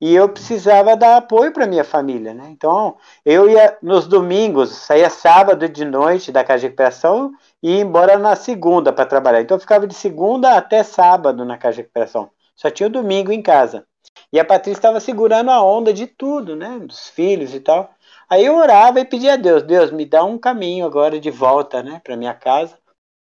[0.00, 2.48] e eu precisava dar apoio para minha família, né?
[2.50, 7.80] Então, eu ia nos domingos, saía sábado de noite da casa de recuperação e ia
[7.80, 9.40] embora na segunda para trabalhar.
[9.40, 12.30] Então, eu ficava de segunda até sábado na casa de recuperação.
[12.54, 13.86] Só tinha o domingo em casa.
[14.32, 16.78] E a Patrícia estava segurando a onda de tudo, né?
[16.80, 17.94] Dos filhos e tal.
[18.28, 21.82] Aí eu orava e pedia a Deus, Deus, me dá um caminho agora de volta,
[21.82, 22.78] né, para minha casa.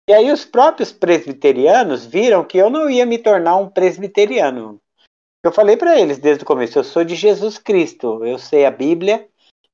[0.09, 4.81] E aí os próprios presbiterianos viram que eu não ia me tornar um presbiteriano.
[5.45, 8.71] Eu falei para eles desde o começo, eu sou de Jesus Cristo, eu sei a
[8.71, 9.29] Bíblia,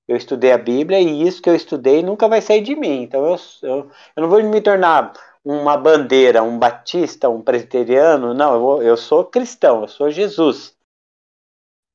[0.09, 3.03] eu estudei a Bíblia e isso que eu estudei nunca vai sair de mim.
[3.03, 5.13] Então eu, eu, eu não vou me tornar
[5.45, 10.75] uma bandeira, um batista, um presbiteriano, não, eu, eu sou cristão, eu sou Jesus.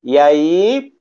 [0.02, 0.92] E aí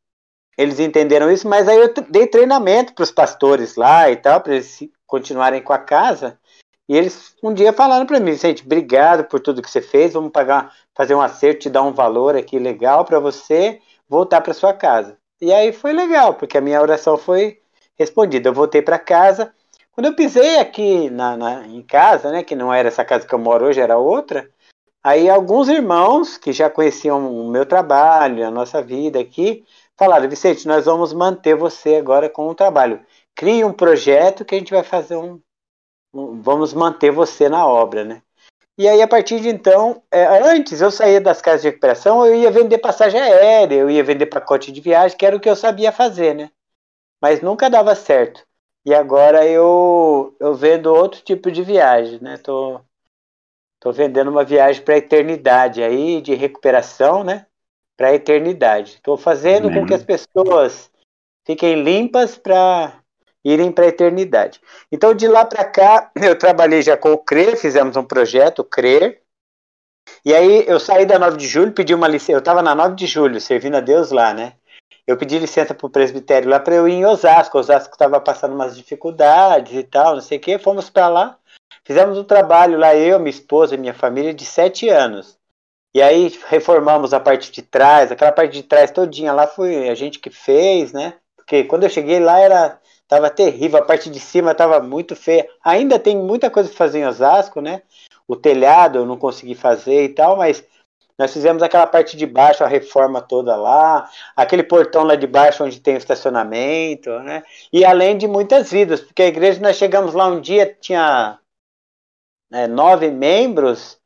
[0.58, 4.54] eles entenderam isso, mas aí eu dei treinamento para os pastores lá e tal, para
[4.54, 6.40] eles continuarem com a casa.
[6.88, 10.32] E eles um dia falaram para mim, gente, obrigado por tudo que você fez, vamos
[10.32, 14.74] pagar, fazer um acerto, te dar um valor aqui legal para você voltar para sua
[14.74, 15.18] casa.
[15.40, 17.60] E aí foi legal, porque a minha oração foi
[17.98, 18.50] respondida.
[18.50, 19.54] Eu voltei para casa.
[19.92, 23.34] Quando eu pisei aqui na, na, em casa, né, que não era essa casa que
[23.34, 24.50] eu moro hoje, era outra,
[25.04, 29.66] aí alguns irmãos que já conheciam o meu trabalho, a nossa vida aqui,
[29.98, 33.02] falaram, Vicente, nós vamos manter você agora com o trabalho.
[33.36, 35.42] Crie um projeto que a gente vai fazer um, um
[36.14, 38.22] vamos manter você na obra, né?
[38.78, 42.36] E aí, a partir de então, é, antes eu saía das casas de recuperação, eu
[42.36, 45.56] ia vender passagem aérea, eu ia vender pacote de viagem, que era o que eu
[45.56, 46.52] sabia fazer, né?
[47.20, 48.46] Mas nunca dava certo.
[48.86, 52.38] E agora eu, eu vendo outro tipo de viagem, né?
[52.38, 52.80] Tô,
[53.80, 57.48] tô vendendo uma viagem para a eternidade aí, de recuperação, né?
[57.98, 58.94] Para a eternidade.
[58.94, 60.92] Estou fazendo com que as pessoas
[61.44, 62.97] fiquem limpas para
[63.48, 64.60] irem para a eternidade.
[64.92, 69.22] Então, de lá para cá, eu trabalhei já com o CRER, fizemos um projeto, CRER.
[70.26, 72.34] E aí eu saí da 9 de julho, pedi uma licença.
[72.34, 74.54] Eu estava na 9 de julho, servindo a Deus lá, né?
[75.06, 77.58] Eu pedi licença para o presbitério lá para eu ir em Osasco.
[77.58, 80.60] Osasco estava passando umas dificuldades e tal, não sei o quê.
[80.60, 81.38] Fomos para lá,
[81.86, 85.38] fizemos um trabalho lá, eu, minha esposa e minha família, de sete anos.
[85.94, 89.96] E aí reformamos a parte de trás, aquela parte de trás todinha lá foi a
[89.96, 91.16] gente que fez, né?
[91.36, 95.48] Porque quando eu cheguei lá era Tava terrível, a parte de cima tava muito feia.
[95.64, 97.82] Ainda tem muita coisa para fazer em Osasco, né?
[98.28, 100.64] O telhado eu não consegui fazer e tal, mas
[101.18, 105.64] nós fizemos aquela parte de baixo, a reforma toda lá, aquele portão lá de baixo
[105.64, 107.44] onde tem o estacionamento, né?
[107.74, 111.40] E além de muitas vidas, porque a igreja nós chegamos lá um dia, tinha
[112.52, 114.00] é, nove membros,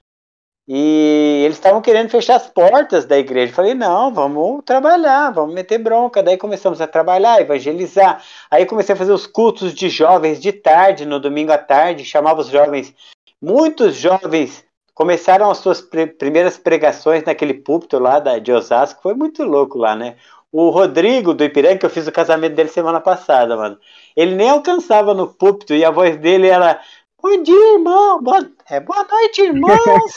[0.73, 3.51] e eles estavam querendo fechar as portas da igreja.
[3.51, 6.23] Eu falei, não, vamos trabalhar, vamos meter bronca.
[6.23, 8.23] Daí começamos a trabalhar, evangelizar.
[8.49, 12.39] Aí comecei a fazer os cultos de jovens de tarde, no domingo à tarde, chamava
[12.39, 12.95] os jovens.
[13.41, 19.01] Muitos jovens começaram as suas primeiras pregações naquele púlpito lá da, de Osasco.
[19.03, 20.15] Foi muito louco lá, né?
[20.53, 23.77] O Rodrigo do Ipiranga, que eu fiz o casamento dele semana passada, mano.
[24.15, 26.79] Ele nem alcançava no púlpito e a voz dele era
[27.21, 28.19] Bom dia, irmão.
[28.19, 30.13] Boa, é, boa noite, irmãos.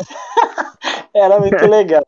[1.13, 2.03] Era muito legal.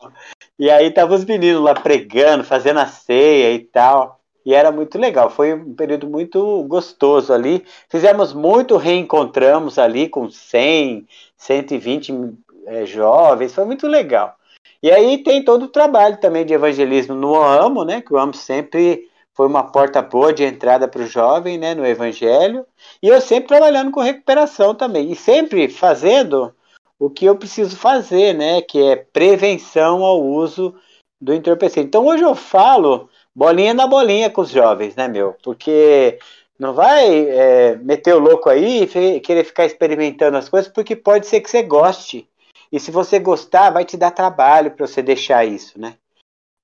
[0.57, 4.19] E aí tava os meninos lá pregando, fazendo a ceia e tal.
[4.43, 5.29] E era muito legal.
[5.29, 7.63] Foi um período muito gostoso ali.
[7.89, 11.05] Fizemos muito, reencontramos ali com 100,
[11.35, 12.33] 120
[12.65, 13.53] é, jovens.
[13.53, 14.35] Foi muito legal.
[14.81, 18.01] E aí tem todo o trabalho também de evangelismo no AMO, né?
[18.01, 19.07] Que o AMO sempre
[19.37, 22.65] foi uma porta boa de entrada para o jovem, né, no evangelho.
[23.03, 26.51] E eu sempre trabalhando com recuperação também, e sempre fazendo
[26.97, 30.73] o que eu preciso fazer, né, que é prevenção ao uso
[31.21, 31.85] do entorpecente.
[31.85, 35.35] Então hoje eu falo bolinha na bolinha com os jovens, né, meu?
[35.43, 36.17] Porque
[36.57, 41.27] não vai é, meter o louco aí e querer ficar experimentando as coisas, porque pode
[41.27, 42.27] ser que você goste.
[42.71, 45.93] E se você gostar, vai te dar trabalho para você deixar isso, né?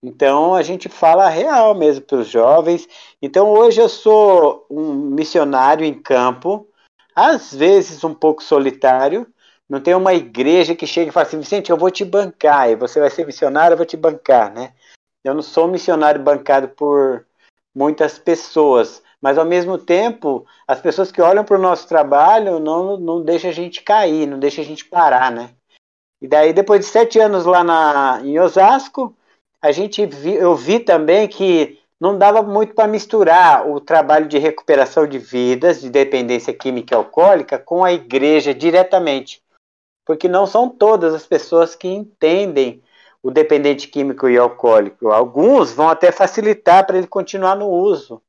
[0.04, 2.88] Então a gente fala real mesmo para os jovens.
[3.22, 6.68] Então hoje eu sou um missionário em campo,
[7.16, 9.26] às vezes um pouco solitário.
[9.70, 12.76] Não tem uma igreja que chega e fala assim, Vicente, eu vou te bancar, e
[12.76, 14.74] você vai ser missionário, eu vou te bancar, né?
[15.24, 17.26] Eu não sou missionário bancado por
[17.74, 22.98] muitas pessoas, mas ao mesmo tempo, as pessoas que olham para o nosso trabalho não,
[22.98, 25.52] não deixam a gente cair, não deixam a gente parar, né?
[26.22, 29.16] E daí, depois de sete anos lá na, em Osasco,
[29.64, 34.38] a gente vi, eu vi também que não dava muito para misturar o trabalho de
[34.38, 39.42] recuperação de vidas de dependência química e alcoólica com a igreja diretamente.
[40.06, 42.84] Porque não são todas as pessoas que entendem
[43.24, 45.08] o dependente químico e alcoólico.
[45.08, 48.22] Alguns vão até facilitar para ele continuar no uso.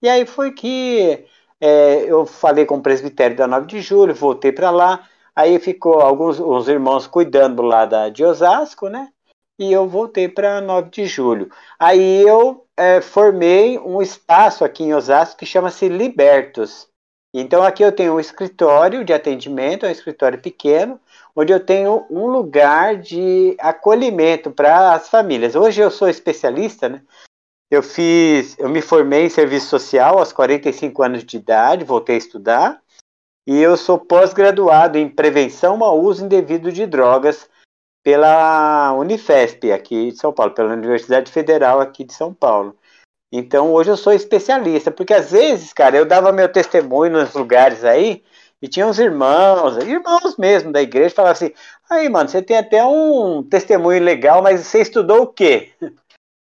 [0.00, 1.26] E aí foi que
[1.60, 5.08] é, eu falei com o presbitério da 9 de julho, voltei para lá.
[5.34, 9.12] Aí ficou alguns os irmãos cuidando lá da, de Osasco, né?
[9.58, 11.50] E eu voltei para 9 de julho.
[11.78, 16.88] Aí eu é, formei um espaço aqui em Osasco que chama-se Libertos.
[17.34, 21.00] Então aqui eu tenho um escritório de atendimento, é um escritório pequeno,
[21.34, 25.54] onde eu tenho um lugar de acolhimento para as famílias.
[25.54, 27.02] Hoje eu sou especialista, né?
[27.70, 32.18] Eu fiz, eu me formei em serviço social aos 45 anos de idade, voltei a
[32.18, 32.82] estudar,
[33.46, 37.46] e eu sou pós-graduado em prevenção ao uso indevido de drogas
[38.08, 42.74] pela Unifesp aqui de São Paulo, pela Universidade Federal aqui de São Paulo.
[43.30, 47.84] Então hoje eu sou especialista, porque às vezes, cara, eu dava meu testemunho nos lugares
[47.84, 48.24] aí,
[48.62, 51.52] e tinha uns irmãos, irmãos mesmo da igreja, falavam assim:
[51.90, 55.72] aí, mano, você tem até um testemunho legal, mas você estudou o quê?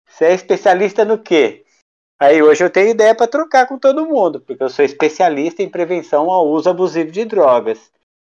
[0.07, 1.63] Você é especialista no quê?
[2.19, 5.69] Aí hoje eu tenho ideia para trocar com todo mundo, porque eu sou especialista em
[5.69, 7.91] prevenção ao uso abusivo de drogas.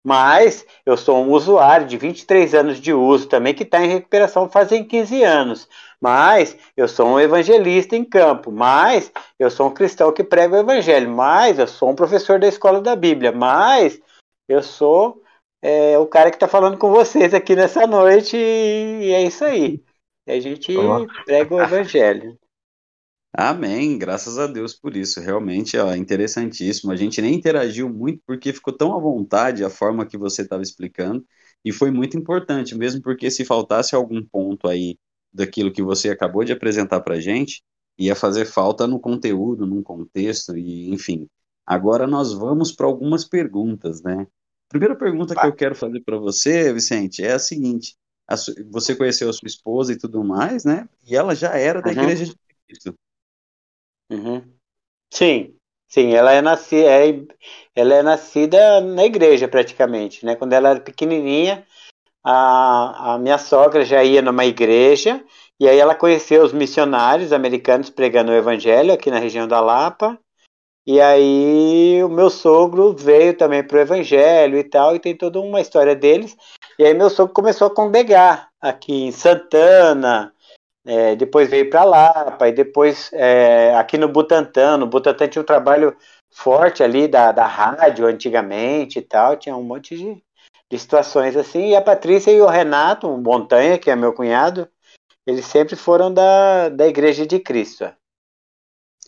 [0.04, 4.48] Mas eu sou um usuário de 23 anos de uso também, que está em recuperação
[4.48, 5.68] fazem 15 anos.
[6.00, 8.50] Mas eu sou um evangelista em campo.
[8.52, 11.10] Mas eu sou um cristão que prega o evangelho.
[11.10, 13.32] Mas eu sou um professor da escola da Bíblia.
[13.32, 14.00] Mas
[14.48, 15.22] eu sou
[15.60, 18.36] é, o cara que está falando com vocês aqui nessa noite.
[18.36, 19.82] E é isso aí.
[20.26, 20.72] A gente
[21.24, 22.38] prega o evangelho.
[23.40, 25.20] Amém, graças a Deus por isso.
[25.20, 26.90] Realmente é interessantíssimo.
[26.90, 30.60] A gente nem interagiu muito porque ficou tão à vontade a forma que você estava
[30.60, 31.24] explicando
[31.64, 34.98] e foi muito importante, mesmo porque se faltasse algum ponto aí
[35.32, 37.62] daquilo que você acabou de apresentar para a gente,
[37.96, 41.28] ia fazer falta no conteúdo, num contexto e enfim.
[41.64, 44.26] Agora nós vamos para algumas perguntas, né?
[44.68, 47.94] Primeira pergunta que eu quero fazer para você, Vicente, é a seguinte:
[48.26, 48.52] a su...
[48.68, 50.88] você conheceu a sua esposa e tudo mais, né?
[51.06, 52.02] E ela já era da uhum.
[52.02, 52.34] Igreja de
[52.66, 52.98] Cristo.
[54.10, 54.42] Uhum.
[55.12, 55.56] Sim,
[55.88, 57.08] sim, ela é, nasci, é,
[57.74, 60.36] ela é nascida na igreja praticamente, né?
[60.36, 61.66] Quando ela era pequenininha,
[62.24, 65.24] a, a minha sogra já ia numa igreja
[65.60, 70.18] e aí ela conheceu os missionários americanos pregando o evangelho aqui na região da Lapa.
[70.86, 75.38] E aí o meu sogro veio também para o evangelho e tal, e tem toda
[75.40, 76.36] uma história deles.
[76.78, 80.32] E aí meu sogro começou a congregar aqui em Santana,
[80.88, 84.78] é, depois veio para Lapa, e depois é, aqui no Butantã.
[84.78, 85.94] No Butantã tinha um trabalho
[86.30, 90.22] forte ali da, da rádio antigamente e tal, tinha um monte de,
[90.70, 91.68] de situações assim.
[91.68, 94.66] E a Patrícia e o Renato, um Montanha, que é meu cunhado,
[95.26, 97.84] eles sempre foram da, da Igreja de Cristo.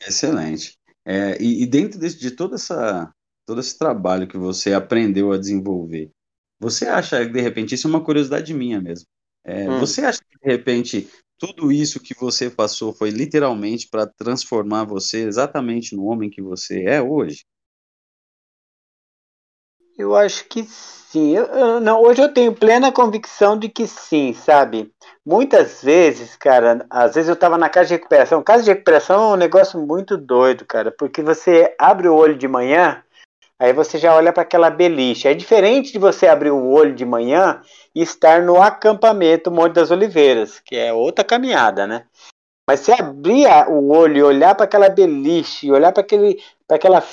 [0.07, 0.79] Excelente.
[1.03, 3.11] É, e, e, dentro desse, de toda essa,
[3.47, 6.11] todo esse trabalho que você aprendeu a desenvolver,
[6.61, 9.07] você acha, de repente, isso é uma curiosidade minha mesmo,
[9.43, 9.79] é, hum.
[9.79, 11.09] você acha que, de repente,
[11.41, 16.85] tudo isso que você passou foi literalmente para transformar você exatamente no homem que você
[16.85, 17.47] é hoje?
[19.97, 21.37] Eu acho que sim.
[21.37, 24.93] Eu, eu, não, hoje eu tenho plena convicção de que sim, sabe?
[25.25, 28.43] Muitas vezes, cara, às vezes eu estava na casa de recuperação.
[28.43, 32.49] Casa de recuperação é um negócio muito doido, cara, porque você abre o olho de
[32.49, 33.03] manhã,
[33.61, 35.29] aí você já olha para aquela beliche.
[35.29, 37.61] É diferente de você abrir o olho de manhã
[37.95, 42.07] e estar no acampamento Monte das Oliveiras, que é outra caminhada, né?
[42.67, 47.05] Mas se abrir o olho e olhar para aquela beliche, olhar para aquele, para aquela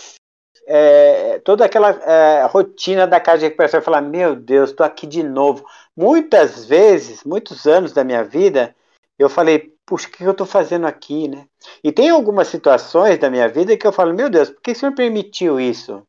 [0.68, 5.24] é, toda aquela é, rotina da casa de recuperação falar: Meu Deus, estou aqui de
[5.24, 5.66] novo.
[5.96, 8.76] Muitas vezes, muitos anos da minha vida,
[9.18, 11.46] eu falei: Puxa, o que eu estou fazendo aqui, né?
[11.84, 14.76] E tem algumas situações da minha vida que eu falo: Meu Deus, por que o
[14.76, 16.04] senhor permitiu isso?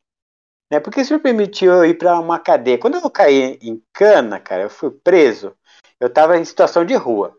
[0.71, 0.81] Né?
[0.81, 2.79] Por que o senhor permitiu eu ir para uma cadeia?
[2.79, 5.55] Quando eu caí em cana, cara, eu fui preso,
[6.01, 7.37] eu estava em situação de rua.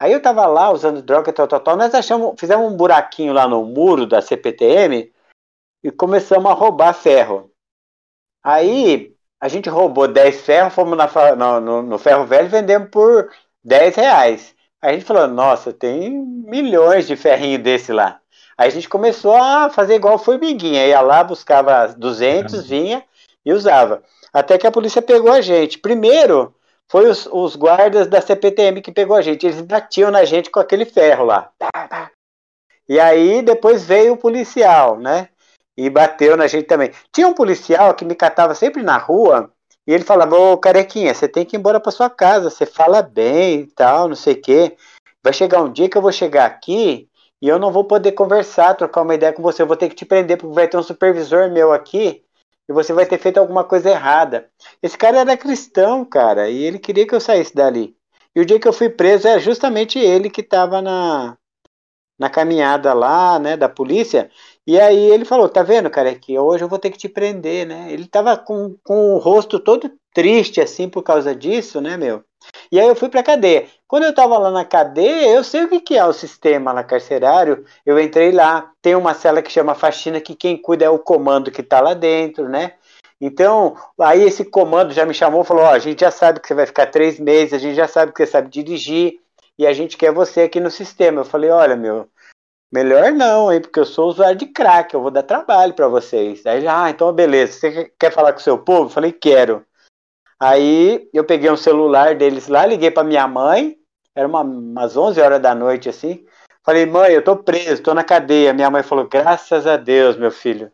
[0.00, 1.76] Aí eu estava lá usando droga, tal, tal, tal.
[1.76, 5.12] Nós achamos, fizemos um buraquinho lá no muro da CPTM
[5.84, 7.52] e começamos a roubar ferro.
[8.42, 13.30] Aí a gente roubou 10 ferros, fomos na, no, no, ferro velho e vendemos por
[13.64, 14.54] 10 reais.
[14.80, 18.19] Aí a gente falou, nossa, tem milhões de ferrinho desse lá.
[18.60, 23.02] Aí a gente começou a fazer igual formiguinha, ia lá, buscava 200, vinha
[23.42, 24.02] e usava.
[24.34, 25.78] Até que a polícia pegou a gente.
[25.78, 26.54] Primeiro,
[26.86, 29.46] foi os, os guardas da CPTM que pegou a gente.
[29.46, 31.50] Eles batiam na gente com aquele ferro lá.
[32.86, 35.30] E aí depois veio o policial, né?
[35.74, 36.90] E bateu na gente também.
[37.10, 39.50] Tinha um policial que me catava sempre na rua
[39.86, 43.00] e ele falava: Ô carequinha, você tem que ir embora para sua casa, você fala
[43.00, 44.76] bem e tal, não sei o quê.
[45.24, 47.09] Vai chegar um dia que eu vou chegar aqui
[47.40, 49.62] e eu não vou poder conversar, trocar uma ideia com você.
[49.62, 52.24] Eu vou ter que te prender porque vai ter um supervisor meu aqui
[52.68, 54.48] e você vai ter feito alguma coisa errada.
[54.82, 57.96] Esse cara era cristão, cara, e ele queria que eu saísse dali.
[58.34, 61.36] E o dia que eu fui preso era justamente ele que estava na,
[62.18, 64.30] na caminhada lá, né, da polícia.
[64.66, 67.08] E aí ele falou, tá vendo, cara, é que hoje eu vou ter que te
[67.08, 67.90] prender, né?
[67.90, 72.22] Ele tava com, com o rosto todo triste, assim, por causa disso, né, meu?
[72.70, 73.66] E aí eu fui pra cadeia.
[73.86, 76.84] Quando eu tava lá na cadeia, eu sei o que, que é o sistema lá
[76.84, 77.64] carcerário.
[77.84, 81.50] Eu entrei lá, tem uma cela que chama faxina, que quem cuida é o comando
[81.50, 82.74] que tá lá dentro, né?
[83.20, 86.54] Então, aí esse comando já me chamou falou: Ó, a gente já sabe que você
[86.54, 89.20] vai ficar três meses, a gente já sabe que você sabe dirigir,
[89.58, 91.20] e a gente quer você aqui no sistema.
[91.20, 92.08] Eu falei: Olha, meu,
[92.72, 96.44] melhor não, hein, porque eu sou usuário de crack, eu vou dar trabalho para vocês.
[96.46, 98.84] Aí, ah, então beleza, você quer falar com o seu povo?
[98.84, 99.64] Eu falei: Quero.
[100.38, 103.76] Aí eu peguei um celular deles lá, liguei para minha mãe,
[104.14, 106.24] era uma, umas 11 horas da noite assim.
[106.64, 108.52] Falei, mãe, eu tô preso, tô na cadeia.
[108.52, 110.70] Minha mãe falou, graças a Deus, meu filho.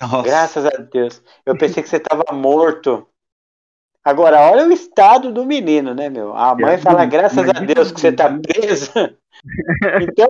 [0.00, 0.22] Nossa.
[0.22, 1.22] Graças a Deus.
[1.44, 3.06] Eu pensei que você estava morto.
[4.02, 6.34] Agora, olha o estado do menino, né, meu?
[6.34, 8.92] A mãe fala, graças a Deus que você está preso.
[10.02, 10.28] Então,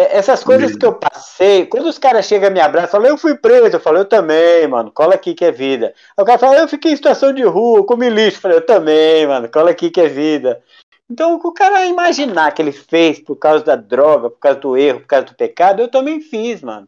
[0.00, 3.34] essas coisas que eu passei, quando os caras chegam e me abraçam, falam, eu fui
[3.36, 3.76] preso.
[3.76, 5.94] Eu falo, eu também, mano, cola aqui que é vida.
[6.16, 8.38] Aí o cara fala, eu fiquei em situação de rua, comi lixo.
[8.38, 10.62] Eu falei, eu também, mano, cola aqui que é vida.
[11.10, 15.00] Então, o cara imaginar que ele fez por causa da droga, por causa do erro,
[15.00, 16.86] por causa do pecado, eu também fiz, mano.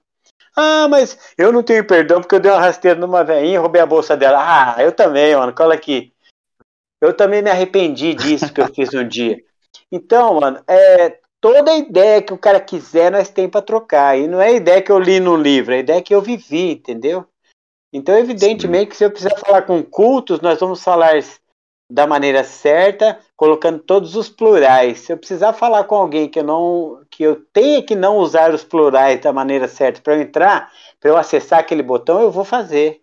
[0.54, 3.80] Ah, mas eu não tenho perdão porque eu dei uma rasteira numa veinha e roubei
[3.80, 4.38] a bolsa dela.
[4.40, 6.12] Ah, eu também, mano, cola aqui.
[7.00, 9.38] Eu também me arrependi disso que eu fiz um dia.
[9.90, 14.18] Então, mano, é, toda ideia que o cara quiser, nós tem para trocar.
[14.18, 17.26] E não é ideia que eu li no livro, é ideia que eu vivi, entendeu?
[17.92, 18.90] Então, evidentemente, Sim.
[18.90, 21.20] que se eu precisar falar com cultos, nós vamos falar
[21.90, 25.00] da maneira certa, colocando todos os plurais.
[25.00, 28.54] Se eu precisar falar com alguém que eu não que eu tenha que não usar
[28.54, 32.44] os plurais da maneira certa para eu entrar, para eu acessar aquele botão, eu vou
[32.44, 33.02] fazer.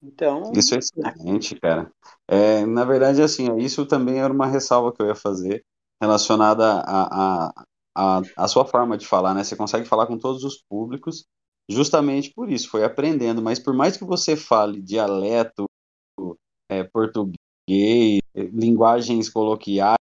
[0.00, 1.90] Então, isso é excelente, cara.
[2.28, 5.64] É, na verdade, assim, isso também era uma ressalva que eu ia fazer
[6.00, 7.64] relacionada a, a,
[7.96, 9.44] a, a sua forma de falar, né?
[9.44, 11.24] Você consegue falar com todos os públicos,
[11.68, 13.42] justamente por isso, foi aprendendo.
[13.42, 15.66] Mas por mais que você fale dialeto,
[16.70, 17.36] é, português
[17.68, 19.96] gay, linguagens coloquiais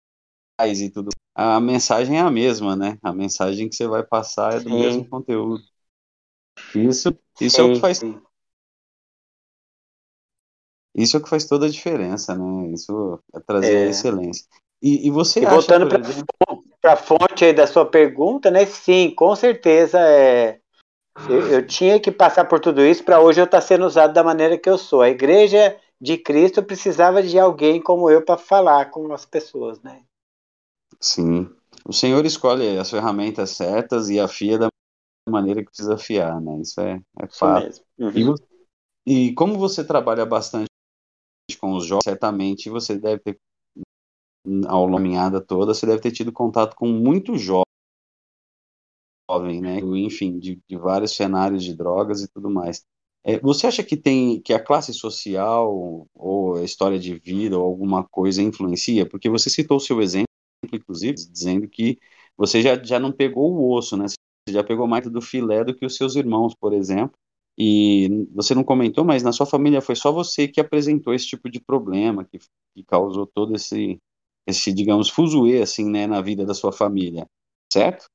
[0.60, 1.10] e tudo.
[1.34, 2.97] A mensagem é a mesma, né?
[3.01, 4.80] A mensagem que você vai passar é do sim.
[4.80, 5.63] mesmo conteúdo.
[6.75, 8.01] Isso, isso sim, é o que faz.
[10.93, 12.71] Isso é o que faz toda a diferença, né?
[12.73, 13.88] Isso é trazer é.
[13.88, 14.45] a excelência.
[14.81, 16.63] E, e você e acha, voltando para exemplo...
[16.83, 18.65] a fonte da sua pergunta, né?
[18.65, 20.59] Sim, com certeza é.
[21.29, 24.13] Eu, eu tinha que passar por tudo isso para hoje eu estar tá sendo usado
[24.13, 25.01] da maneira que eu sou.
[25.01, 30.01] A igreja de Cristo precisava de alguém como eu para falar com as pessoas, né?
[30.99, 31.49] Sim.
[31.85, 34.67] O Senhor escolhe as ferramentas certas e afia da
[35.29, 36.59] maneira que precisa afiar, né?
[36.61, 37.81] Isso é, é fato.
[37.99, 38.35] Uhum.
[39.05, 40.67] E, e como você trabalha bastante
[41.59, 43.37] com os jovens, certamente você deve ter,
[44.67, 47.71] ao longo toda, você deve ter tido contato com muito jovem,
[49.62, 49.80] né?
[49.80, 52.84] Enfim, de, de vários cenários de drogas e tudo mais.
[53.23, 57.63] É, você acha que tem que a classe social ou a história de vida ou
[57.63, 59.08] alguma coisa influencia?
[59.08, 60.25] Porque você citou o seu exemplo,
[60.73, 61.99] inclusive, dizendo que
[62.36, 64.06] você já, já não pegou o osso, né?
[64.08, 67.15] Você já pegou mais do filé do que os seus irmãos, por exemplo.
[67.58, 71.49] E você não comentou, mas na sua família foi só você que apresentou esse tipo
[71.49, 73.99] de problema, que, que causou todo esse,
[74.47, 77.25] esse, digamos, fuzuê, assim, né, na vida da sua família,
[77.71, 78.06] certo?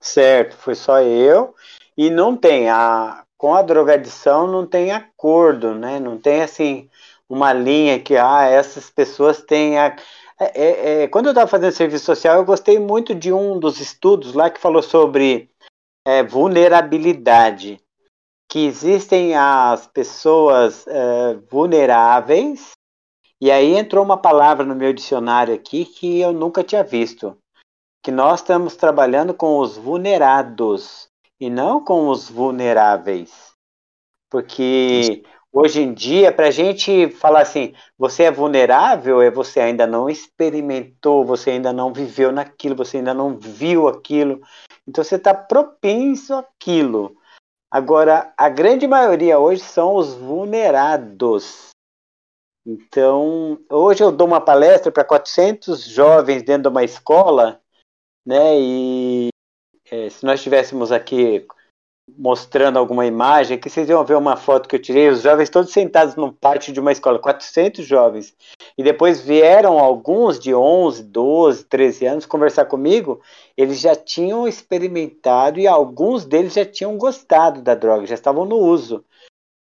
[0.00, 1.54] Certo, foi só eu.
[1.96, 6.00] E não tem a com a drogadição não tem acordo, né?
[6.00, 6.88] Não tem assim
[7.28, 9.94] uma linha que ah, essas pessoas têm a...
[10.40, 13.80] é, é, é quando eu estava fazendo serviço social, eu gostei muito de um dos
[13.80, 15.50] estudos lá que falou sobre
[16.06, 17.78] é, vulnerabilidade,
[18.50, 22.70] que existem as pessoas é, vulneráveis.
[23.44, 27.36] E aí entrou uma palavra no meu dicionário aqui que eu nunca tinha visto,
[28.02, 33.52] que nós estamos trabalhando com os vulnerados e não com os vulneráveis.
[34.30, 39.86] Porque hoje em dia, para a gente falar assim, você é vulnerável, é você ainda
[39.86, 44.40] não experimentou, você ainda não viveu naquilo, você ainda não viu aquilo.
[44.88, 47.14] Então você está propenso àquilo.
[47.70, 51.73] Agora, a grande maioria hoje são os vulnerados.
[52.66, 57.60] Então, hoje eu dou uma palestra para 400 jovens dentro de uma escola,
[58.24, 58.58] né?
[58.58, 59.28] E
[59.90, 61.46] é, se nós estivéssemos aqui
[62.16, 65.72] mostrando alguma imagem, que vocês iam ver uma foto que eu tirei, os jovens todos
[65.72, 68.34] sentados no pátio de uma escola, 400 jovens.
[68.76, 73.20] E depois vieram alguns de 11, 12, 13 anos conversar comigo,
[73.56, 78.56] eles já tinham experimentado e alguns deles já tinham gostado da droga, já estavam no
[78.56, 79.04] uso.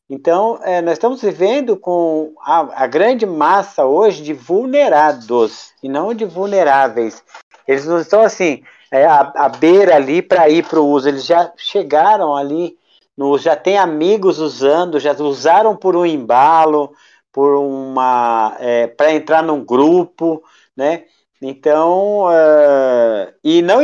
[0.10, 6.14] Então, é, nós estamos vivendo com a, a grande massa hoje de vulnerados e não
[6.14, 7.22] de vulneráveis.
[7.68, 11.10] Eles não estão assim, é, a, a beira ali para ir para o uso.
[11.10, 12.78] Eles já chegaram ali,
[13.18, 16.93] no, já tem amigos usando, já usaram por um embalo,
[17.34, 20.41] por uma é, para entrar num grupo,
[20.76, 21.03] né?
[21.41, 23.80] Então, uh, e não,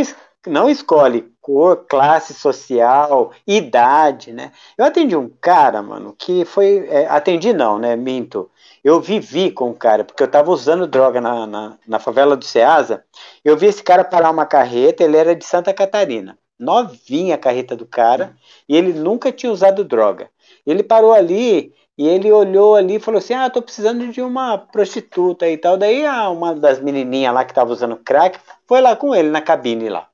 [0.47, 4.51] não escolhe cor, classe social, idade, né?
[4.77, 6.87] Eu atendi um cara, mano, que foi.
[6.89, 7.95] É, atendi não, né?
[7.97, 8.49] Minto.
[8.83, 12.45] Eu vivi com o cara, porque eu tava usando droga na, na, na favela do
[12.45, 13.03] Ceasa.
[13.43, 16.37] Eu vi esse cara parar uma carreta, ele era de Santa Catarina.
[16.57, 18.35] Novinha a carreta do cara,
[18.69, 20.29] e ele nunca tinha usado droga.
[20.65, 24.57] Ele parou ali e ele olhou ali e falou assim: Ah, tô precisando de uma
[24.57, 25.77] prostituta e tal.
[25.77, 29.89] Daí uma das menininhas lá que tava usando crack foi lá com ele na cabine
[29.89, 30.07] lá.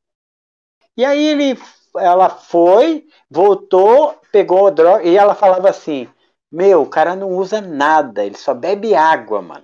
[1.00, 1.58] E aí ele,
[1.96, 6.10] ela foi, voltou, pegou a droga e ela falava assim:
[6.52, 9.64] Meu, o cara não usa nada, ele só bebe água, mano.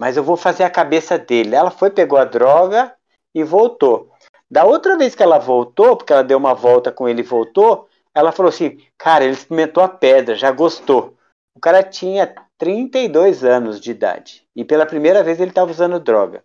[0.00, 1.54] Mas eu vou fazer a cabeça dele.
[1.54, 2.96] Ela foi, pegou a droga
[3.34, 4.14] e voltou.
[4.50, 7.86] Da outra vez que ela voltou, porque ela deu uma volta com ele e voltou,
[8.14, 11.14] ela falou assim: Cara, ele experimentou a pedra, já gostou.
[11.54, 16.42] O cara tinha 32 anos de idade e pela primeira vez ele estava usando droga.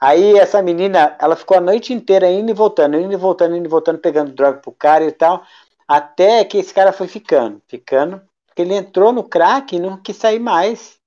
[0.00, 3.66] Aí essa menina, ela ficou a noite inteira indo e voltando, indo e voltando, indo
[3.66, 5.42] e voltando, pegando droga pro cara e tal,
[5.86, 10.16] até que esse cara foi ficando, ficando, porque ele entrou no crack e não quis
[10.16, 10.98] sair mais.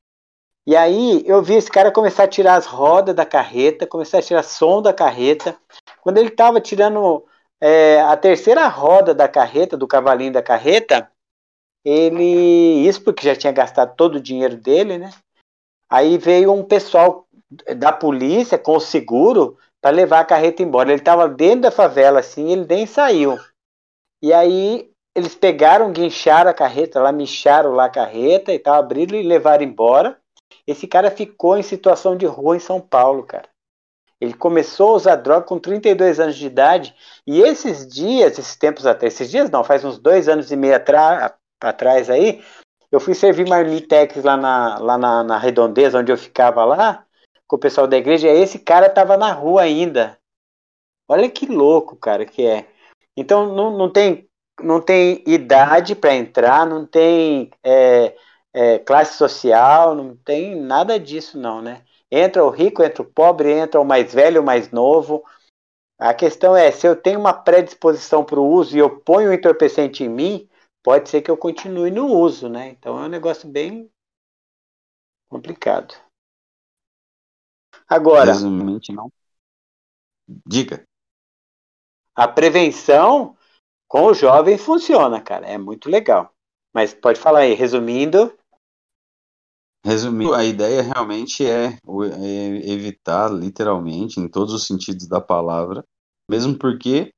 [0.66, 4.22] E aí eu vi esse cara começar a tirar as rodas da carreta, começar a
[4.22, 5.58] tirar som da carreta.
[6.02, 7.26] Quando ele estava tirando
[7.60, 11.10] é, a terceira roda da carreta, do cavalinho da carreta,
[11.84, 12.88] ele.
[12.88, 15.12] Isso porque já tinha gastado todo o dinheiro dele, né?
[15.89, 17.28] Aí veio um pessoal
[17.76, 20.89] da polícia com o seguro para levar a carreta embora.
[20.89, 23.38] Ele estava dentro da favela assim, ele nem saiu.
[24.22, 29.18] E aí eles pegaram, guincharam a carreta, lá micharam lá a carreta e tal, abriram
[29.18, 30.18] e levaram embora.
[30.66, 33.49] Esse cara ficou em situação de rua em São Paulo, cara.
[34.22, 36.95] Ele começou a usar droga com 32 anos de idade
[37.26, 40.76] e esses dias, esses tempos até, esses dias não, faz uns dois anos e meio
[40.76, 42.43] atrás aí,
[42.91, 47.04] eu fui servir marmitex lá na, lá na, na redondeza onde eu ficava lá
[47.52, 50.18] com o pessoal da igreja, esse cara tava na rua ainda.
[51.06, 52.66] Olha que louco, cara, que é.
[53.18, 54.26] Então não, não tem
[54.64, 58.16] não tem idade para entrar, não tem é,
[58.54, 61.84] é, classe social, não tem nada disso não, né?
[62.10, 65.22] Entra o rico, entra o pobre, entra o mais velho, o mais novo.
[65.99, 69.34] A questão é, se eu tenho uma predisposição para o uso e eu ponho o
[69.34, 70.49] entorpecente em mim,
[70.82, 72.70] pode ser que eu continue no uso, né?
[72.70, 73.91] Então é um negócio bem
[75.30, 75.93] complicado.
[77.92, 78.32] Agora.
[78.32, 79.12] Resumidamente, não.
[80.48, 80.86] Diga.
[82.16, 83.36] A prevenção
[83.86, 85.46] com o jovem funciona, cara.
[85.46, 86.34] É muito legal.
[86.74, 88.34] Mas pode falar aí, resumindo.
[89.86, 95.84] Resumindo, a ideia realmente é, é evitar, literalmente, em todos os sentidos da palavra,
[96.30, 97.12] mesmo porque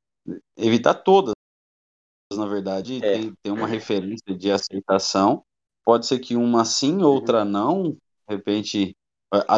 [0.58, 1.34] evitar todas,
[2.34, 3.20] na verdade, é.
[3.20, 5.44] tem, tem uma referência de aceitação.
[5.86, 7.92] Pode ser que uma sim, outra não.
[7.92, 8.96] De repente,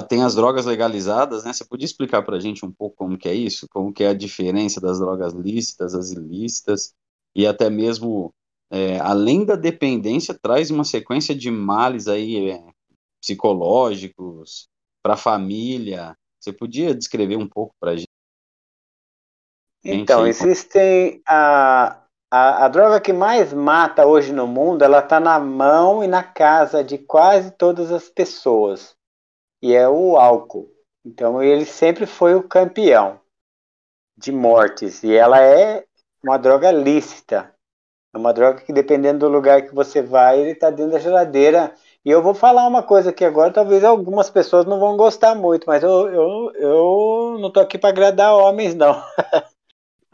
[0.07, 1.51] tem as drogas legalizadas, né?
[1.51, 3.67] Você podia explicar para a gente um pouco como que é isso?
[3.69, 6.93] Como que é a diferença das drogas lícitas, as ilícitas,
[7.35, 8.33] e até mesmo,
[8.71, 12.63] é, além da dependência, traz uma sequência de males aí é,
[13.21, 14.69] psicológicos
[15.03, 16.15] para a família.
[16.39, 18.07] Você podia descrever um pouco para a gente?
[19.83, 22.01] Então, existem a,
[22.31, 26.23] a, a, droga que mais mata hoje no mundo, ela está na mão e na
[26.23, 28.94] casa de quase todas as pessoas
[29.65, 30.71] e é o álcool.
[31.03, 33.19] Então ele sempre foi o campeão
[34.15, 35.83] de mortes e ela é
[36.23, 37.51] uma droga lícita.
[38.13, 41.73] É uma droga que dependendo do lugar que você vai, ele está dentro da geladeira.
[42.05, 45.65] E eu vou falar uma coisa aqui agora, talvez algumas pessoas não vão gostar muito,
[45.65, 49.03] mas eu, eu, eu não tô aqui para agradar homens, não.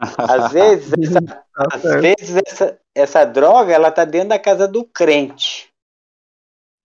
[0.00, 5.71] às vezes, essa, às vezes essa, essa droga ela tá dentro da casa do crente.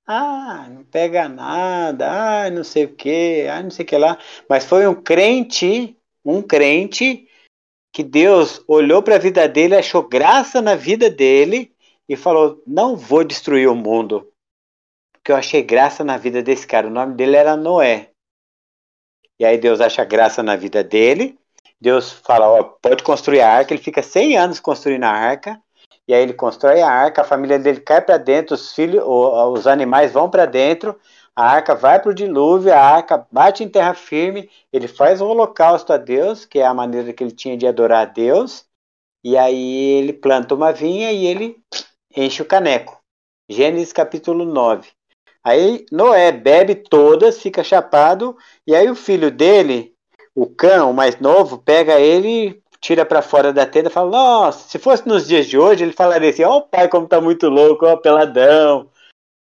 [0.07, 4.17] Ah, não pega nada, ah, não sei o que, ah, não sei o que lá.
[4.49, 7.27] Mas foi um crente, um crente,
[7.91, 11.75] que Deus olhou para a vida dele, achou graça na vida dele
[12.07, 14.31] e falou: Não vou destruir o mundo.
[15.11, 16.87] Porque eu achei graça na vida desse cara.
[16.87, 18.11] O nome dele era Noé.
[19.39, 21.37] E aí Deus acha graça na vida dele.
[21.81, 23.73] Deus fala: ó, pode construir a arca.
[23.73, 25.61] Ele fica 100 anos construindo a arca.
[26.07, 29.67] E aí ele constrói a arca, a família dele cai para dentro, os filhos, os
[29.67, 30.97] animais vão para dentro,
[31.35, 35.27] a arca vai para o dilúvio, a arca bate em terra firme, ele faz um
[35.27, 38.65] holocausto a Deus, que é a maneira que ele tinha de adorar a Deus,
[39.23, 41.57] e aí ele planta uma vinha e ele
[42.15, 42.97] enche o caneco.
[43.49, 44.89] Gênesis capítulo 9.
[45.43, 49.93] Aí Noé bebe todas, fica chapado, e aí o filho dele,
[50.33, 54.67] o cão, o mais novo, pega ele, tira para fora da tenda e fala: Nossa,
[54.67, 57.49] se fosse nos dias de hoje, ele falaria assim: Ó, oh, pai, como tá muito
[57.49, 58.89] louco, ó, peladão.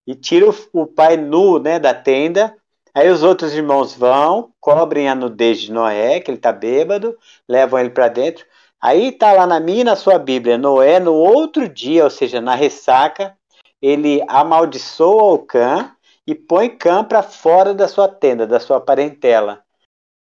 [0.08, 2.56] E tira o, o pai nu, né, da tenda.
[2.94, 7.18] Aí os outros irmãos vão, cobrem a nudez de Noé, que ele tá bêbado,
[7.48, 8.46] levam ele para dentro.
[8.82, 12.56] Aí tá lá na minha na sua Bíblia, Noé, no outro dia, ou seja, na
[12.56, 13.38] ressaca,
[13.82, 15.92] ele amaldiçoa o cã
[16.26, 19.64] e põe cã para fora da sua tenda, da sua parentela.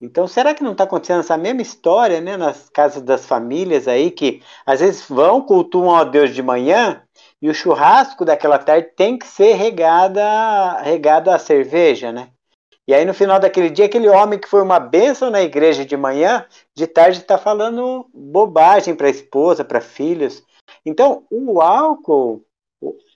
[0.01, 4.13] Então, será que não está acontecendo essa mesma história, né, nas casas das famílias aí,
[4.13, 7.03] que às vezes vão, cultuam a Deus de manhã,
[7.43, 12.29] e o churrasco daquela tarde tem que ser regada, regado a cerveja, né?
[12.87, 15.97] E aí, no final daquele dia, aquele homem que foi uma bênção na igreja de
[15.97, 20.43] manhã, de tarde está falando bobagem para a esposa, para filhos.
[20.87, 22.43] Então, o álcool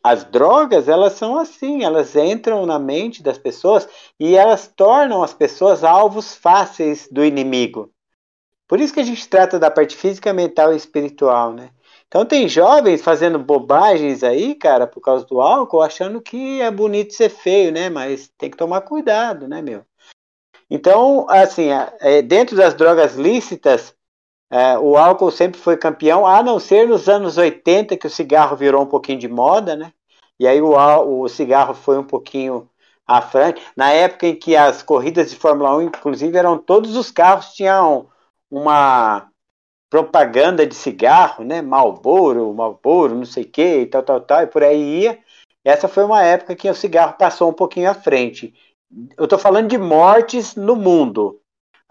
[0.03, 3.89] as drogas, elas são assim, elas entram na mente das pessoas
[4.19, 7.93] e elas tornam as pessoas alvos fáceis do inimigo.
[8.67, 11.71] Por isso que a gente trata da parte física, mental e espiritual, né?
[12.09, 17.15] Então tem jovens fazendo bobagens aí, cara, por causa do álcool, achando que é bonito
[17.15, 17.89] ser feio, né?
[17.89, 19.85] Mas tem que tomar cuidado, né, meu?
[20.69, 21.69] Então, assim,
[22.01, 23.95] é, dentro das drogas lícitas,
[24.53, 28.55] é, o álcool sempre foi campeão, a não ser nos anos 80 que o cigarro
[28.55, 29.95] virou um pouquinho de moda, né?
[30.39, 32.69] E aí o, o cigarro foi um pouquinho
[33.07, 33.63] à frente.
[33.75, 38.11] Na época em que as corridas de Fórmula 1, inclusive, eram todos os carros tinham
[38.51, 39.27] uma
[39.89, 41.63] propaganda de cigarro, né?
[41.63, 45.19] Malboro, Malboro, não sei o que, e tal, tal, tal, e por aí ia.
[45.65, 48.53] Essa foi uma época que o cigarro passou um pouquinho à frente.
[49.17, 51.42] Eu estou falando de mortes no mundo.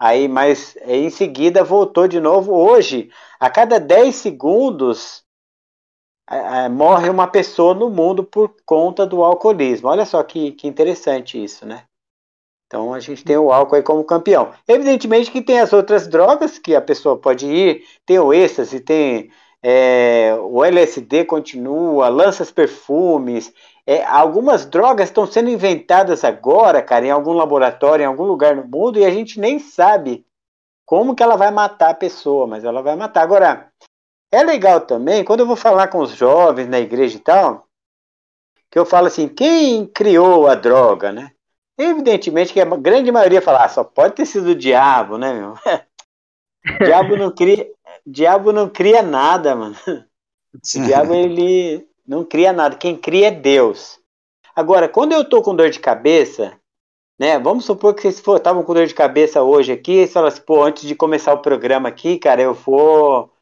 [0.02, 2.52] Aí, mas em seguida voltou de novo.
[2.52, 5.22] Hoje, a cada 10 segundos,
[6.28, 9.88] é, é, morre uma pessoa no mundo por conta do alcoolismo.
[9.88, 11.84] Olha só que, que interessante isso, né?
[12.66, 14.52] Então a gente tem o álcool aí como campeão.
[14.66, 19.30] Evidentemente que tem as outras drogas que a pessoa pode ir, tem o êxtase, tem
[19.62, 23.54] é, o LSD continua, lanças perfumes,
[23.86, 28.66] é, algumas drogas estão sendo inventadas agora, cara, em algum laboratório, em algum lugar no
[28.66, 30.24] mundo, e a gente nem sabe
[30.86, 33.22] como que ela vai matar a pessoa, mas ela vai matar.
[33.22, 33.72] Agora,
[34.30, 37.66] é legal também, quando eu vou falar com os jovens na igreja e tal,
[38.70, 41.32] que eu falo assim, quem criou a droga, né?
[41.76, 45.54] Evidentemente que a grande maioria fala, ah, só pode ter sido o diabo, né, meu?
[46.86, 47.68] diabo não cria,
[48.06, 49.76] diabo não cria nada, mano.
[50.54, 52.76] O diabo ele não cria nada.
[52.76, 54.00] Quem cria é Deus.
[54.54, 56.58] Agora, quando eu tô com dor de cabeça,
[57.18, 57.38] né?
[57.38, 60.62] Vamos supor que vocês estavam com dor de cabeça hoje aqui, e falam assim, pô,
[60.62, 63.32] antes de começar o programa aqui, cara, eu vou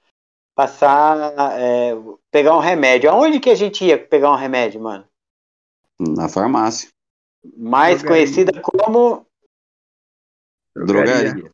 [0.54, 1.96] passar, é,
[2.30, 3.11] pegar um remédio.
[3.11, 5.06] Aonde que a gente ia pegar um remédio, mano?
[5.98, 6.90] Na farmácia.
[7.56, 8.26] Mais Drogaria.
[8.26, 9.26] conhecida como
[10.76, 11.50] Drogaria.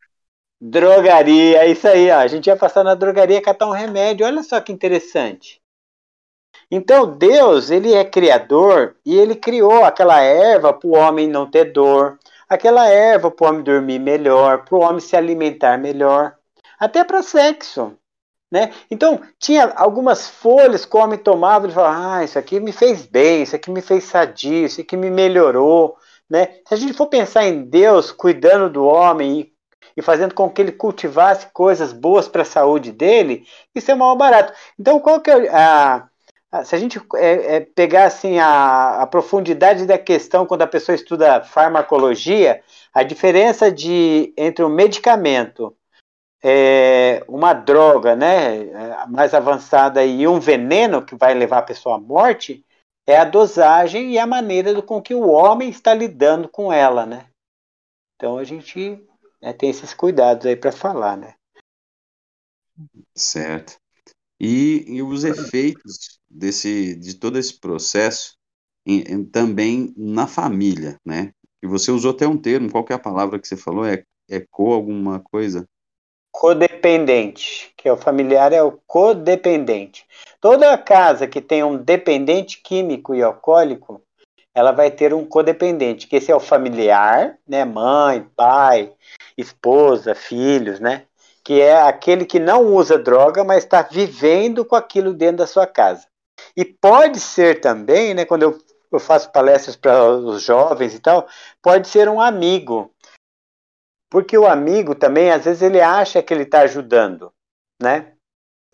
[0.60, 2.18] Drogaria, é isso aí, ó.
[2.18, 4.26] A gente ia passar na drogaria catar um remédio.
[4.26, 5.60] Olha só que interessante.
[6.70, 11.72] Então Deus, ele é criador e ele criou aquela erva para o homem não ter
[11.72, 16.34] dor, aquela erva para o homem dormir melhor, para o homem se alimentar melhor,
[16.78, 17.96] até para sexo.
[18.50, 18.72] Né?
[18.90, 23.04] Então, tinha algumas folhas que o homem tomava e falava: Ah, isso aqui me fez
[23.04, 25.96] bem, isso aqui me fez sadio, isso aqui me melhorou.
[26.30, 26.60] Né?
[26.66, 29.52] Se a gente for pensar em Deus cuidando do homem e,
[29.96, 33.44] e fazendo com que ele cultivasse coisas boas para a saúde dele,
[33.74, 34.52] isso é mal barato.
[34.78, 36.08] Então, qual que é a
[36.64, 40.94] se a gente é, é, pegar assim a, a, profundidade da questão quando a pessoa
[40.94, 45.76] estuda farmacologia, a diferença de entre um medicamento,
[46.42, 51.96] é, uma droga, né, é, mais avançada e um veneno que vai levar a pessoa
[51.96, 52.64] à morte
[53.06, 57.06] é a dosagem e a maneira do, com que o homem está lidando com ela,
[57.06, 57.28] né?
[58.16, 59.00] Então a gente
[59.40, 61.34] né, tem esses cuidados aí para falar, né?
[63.14, 63.76] Certo.
[64.40, 68.36] E, e os efeitos desse, de todo esse processo
[68.84, 71.32] em, em, também na família, né?
[71.62, 73.84] E você usou até um termo, qual que é a palavra que você falou?
[73.84, 75.66] É, é co alguma coisa?
[76.30, 80.04] Codependente, que é o familiar é o codependente.
[80.40, 84.02] Toda casa que tem um dependente químico e alcoólico,
[84.54, 87.64] ela vai ter um codependente, que esse é o familiar, né?
[87.64, 88.92] Mãe, pai,
[89.36, 91.06] esposa, filhos, né?
[91.46, 95.64] que é aquele que não usa droga, mas está vivendo com aquilo dentro da sua
[95.64, 96.04] casa.
[96.56, 98.58] E pode ser também, né, quando eu,
[98.90, 101.28] eu faço palestras para os jovens e tal,
[101.60, 102.90] pode ser um amigo.
[104.10, 107.32] Porque o amigo também, às vezes, ele acha que ele está ajudando,
[107.82, 108.16] né?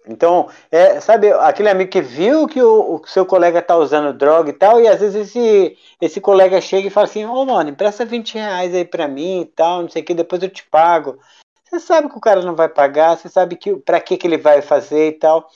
[0.06, 4.50] Então, é, sabe, aquele amigo que viu que o, o seu colega está usando droga
[4.50, 7.70] e tal, e às vezes esse, esse colega chega e fala assim, ô oh, mano,
[7.70, 10.64] empresta 20 reais aí para mim e tal, não sei o que, depois eu te
[10.64, 11.18] pago.
[11.64, 14.38] você sabe que o cara não vai pagar, você sabe que para que, que ele
[14.38, 15.48] vai fazer e tal.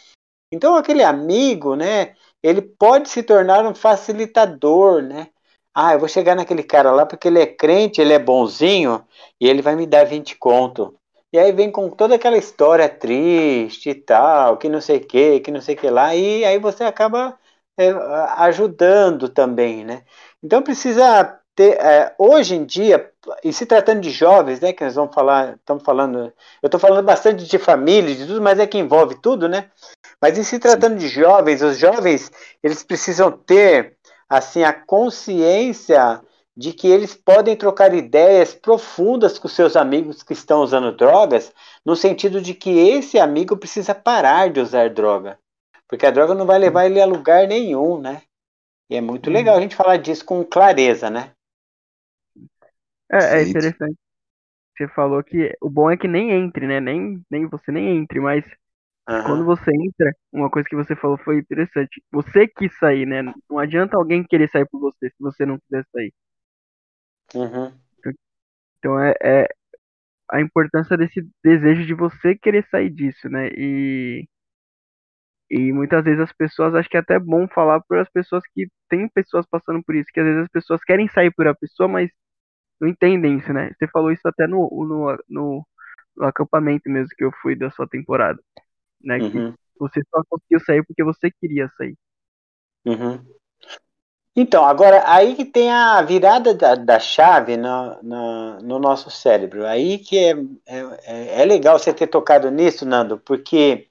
[0.52, 5.28] Então aquele amigo, né, ele pode se tornar um facilitador, né?
[5.74, 9.04] Ah, eu vou chegar naquele cara lá porque ele é crente, ele é bonzinho
[9.40, 10.98] e ele vai me dar 20 conto.
[11.32, 15.40] E aí vem com toda aquela história triste e tal, que não sei o que,
[15.40, 17.38] que não sei o que lá, e aí você acaba
[17.76, 17.90] é,
[18.38, 20.02] ajudando também, né?
[20.42, 23.10] Então precisa ter, é, hoje em dia,
[23.42, 26.32] e se tratando de jovens, né, que nós vamos falar, estamos falando,
[26.62, 29.70] eu estou falando bastante de família, de tudo, mas é que envolve tudo, né?
[30.20, 32.30] Mas em se tratando de jovens, os jovens,
[32.62, 33.96] eles precisam ter,
[34.28, 36.22] assim, a consciência
[36.56, 41.52] de que eles podem trocar ideias profundas com seus amigos que estão usando drogas,
[41.84, 45.38] no sentido de que esse amigo precisa parar de usar droga.
[45.86, 48.22] Porque a droga não vai levar ele a lugar nenhum, né?
[48.88, 51.32] E é muito legal a gente falar disso com clareza, né?
[53.10, 53.96] É, é interessante.
[54.76, 56.80] Você falou que o bom é que nem entre, né?
[56.80, 58.44] Nem, nem você nem entre, mas
[59.08, 59.22] uhum.
[59.24, 62.02] quando você entra, uma coisa que você falou foi interessante.
[62.12, 63.22] Você quis sair, né?
[63.48, 66.12] Não adianta alguém querer sair por você se você não quiser sair.
[67.34, 67.72] Uhum.
[68.78, 69.48] Então é, é
[70.30, 73.48] a importância desse desejo de você querer sair disso, né?
[73.56, 74.28] E,
[75.50, 78.68] e muitas vezes as pessoas, acho que é até bom falar para as pessoas que
[78.88, 81.88] tem pessoas passando por isso, que às vezes as pessoas querem sair por a pessoa,
[81.88, 82.10] mas
[82.80, 83.72] não entendem isso, né?
[83.78, 85.66] Você falou isso até no, no, no,
[86.16, 88.40] no acampamento mesmo que eu fui da sua temporada,
[89.06, 89.18] né?
[89.18, 89.52] Uhum.
[89.52, 91.94] Que você só conseguiu sair porque você queria sair.
[92.84, 93.24] Uhum.
[94.38, 99.66] Então, agora, aí que tem a virada da, da chave no, no, no, nosso cérebro.
[99.66, 100.34] Aí que é,
[100.66, 103.88] é, é, legal você ter tocado nisso, Nando, porque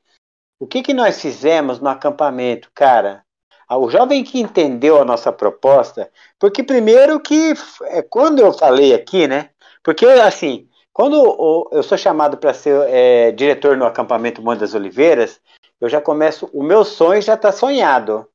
[0.60, 3.26] o que, que nós fizemos no acampamento, cara?
[3.68, 7.54] O jovem que entendeu a nossa proposta, porque primeiro que
[7.86, 9.50] é, quando eu falei aqui, né?
[9.84, 15.42] Porque assim, quando eu sou chamado para ser é, diretor no acampamento Monte das Oliveiras,
[15.82, 18.26] eu já começo, o meu sonho já está sonhado.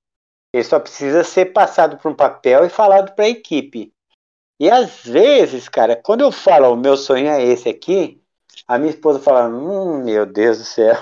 [0.53, 3.95] Ele só precisa ser passado para um papel e falado para a equipe.
[4.61, 8.23] E às vezes, cara, quando eu falo o meu sonho é esse aqui,
[8.69, 10.95] a minha esposa fala: Hum, meu Deus do céu,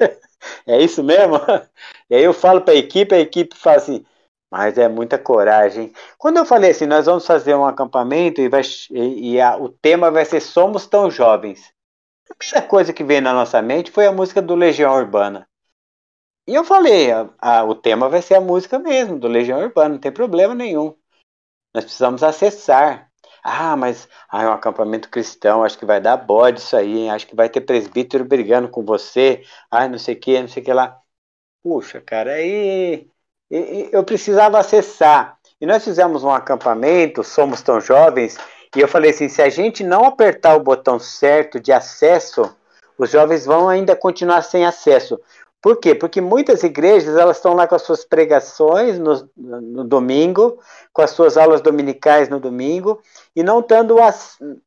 [0.66, 1.36] é isso mesmo?
[2.10, 4.04] E aí eu falo para a equipe, a equipe fala assim:
[4.50, 5.92] Mas é muita coragem.
[6.18, 9.68] Quando eu falei assim, nós vamos fazer um acampamento e, vai, e, e a, o
[9.68, 11.72] tema vai ser Somos Tão Jovens.
[12.30, 15.48] A primeira coisa que veio na nossa mente foi a música do Legião Urbana.
[16.46, 19.94] E eu falei, a, a, o tema vai ser a música mesmo, do Legião Urbana,
[19.94, 20.96] não tem problema nenhum.
[21.74, 23.10] Nós precisamos acessar.
[23.42, 27.10] Ah, mas ah, é um acampamento cristão, acho que vai dar bode isso aí, hein?
[27.10, 30.62] acho que vai ter presbítero brigando com você, ah, não sei o que, não sei
[30.62, 31.00] o que lá.
[31.62, 33.08] Puxa, cara, aí
[33.50, 35.36] eu precisava acessar.
[35.60, 38.36] E nós fizemos um acampamento, somos tão jovens,
[38.74, 42.54] e eu falei assim: se a gente não apertar o botão certo de acesso,
[42.98, 45.18] os jovens vão ainda continuar sem acesso.
[45.62, 45.94] Por quê?
[45.94, 50.60] Porque muitas igrejas elas estão lá com as suas pregações no, no domingo,
[50.92, 53.00] com as suas aulas dominicais no domingo,
[53.34, 53.96] e não dando,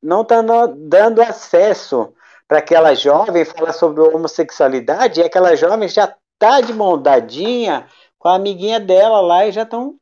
[0.01, 2.11] não dando, dando acesso
[2.47, 7.85] para aquela jovem falar sobre homossexualidade, e aquela jovem já está de mão dadinha
[8.19, 9.95] com a amiguinha dela lá e já estão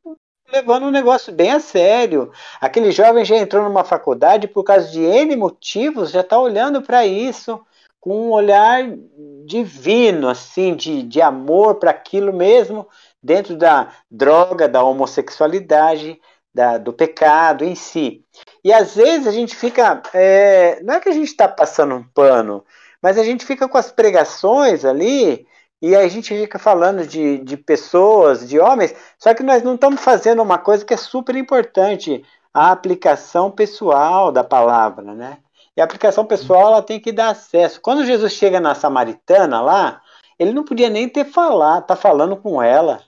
[0.52, 2.32] levando um negócio bem a sério.
[2.60, 7.06] Aquele jovem já entrou numa faculdade por causa de N motivos, já está olhando para
[7.06, 7.64] isso
[8.00, 8.84] com um olhar
[9.46, 12.88] divino, assim, de, de amor para aquilo mesmo,
[13.22, 16.20] dentro da droga, da homossexualidade,
[16.54, 18.24] da, do pecado em si.
[18.64, 20.02] E às vezes a gente fica.
[20.14, 22.64] É, não é que a gente está passando um pano,
[23.02, 25.46] mas a gente fica com as pregações ali
[25.82, 30.02] e a gente fica falando de, de pessoas, de homens, só que nós não estamos
[30.02, 32.24] fazendo uma coisa que é super importante,
[32.54, 35.38] a aplicação pessoal da palavra, né?
[35.76, 37.80] E a aplicação pessoal ela tem que dar acesso.
[37.80, 40.02] Quando Jesus chega na samaritana lá,
[40.40, 43.00] ele não podia nem ter falado, tá falando com ela.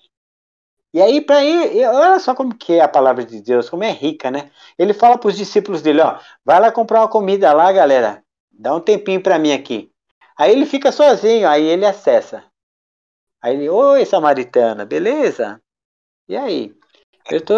[0.94, 3.92] E aí para ele, olha só como que é a palavra de Deus, como é
[3.92, 4.52] rica, né?
[4.78, 8.24] Ele fala para os discípulos dele, ó, vai lá comprar uma comida lá, galera.
[8.52, 9.92] Dá um tempinho para mim aqui.
[10.38, 12.44] Aí ele fica sozinho, aí ele acessa.
[13.42, 15.62] Aí ele, oi, samaritana, beleza?
[16.28, 16.74] E aí?
[17.32, 17.56] Eu tô.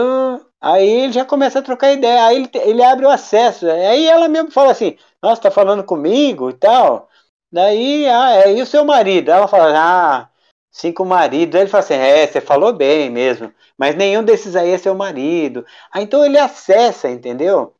[0.61, 3.67] Aí ele já começa a trocar ideia, aí ele, ele abre o acesso.
[3.69, 7.09] Aí ela mesmo fala assim: Nossa, tá falando comigo e tal.
[7.51, 9.31] Daí, ah, é, e o seu marido?
[9.31, 10.29] Ela fala: Ah,
[10.71, 11.55] cinco maridos.
[11.55, 14.95] Aí ele fala assim: É, você falou bem mesmo, mas nenhum desses aí é seu
[14.95, 15.65] marido.
[15.91, 17.73] Ah, então ele acessa, entendeu?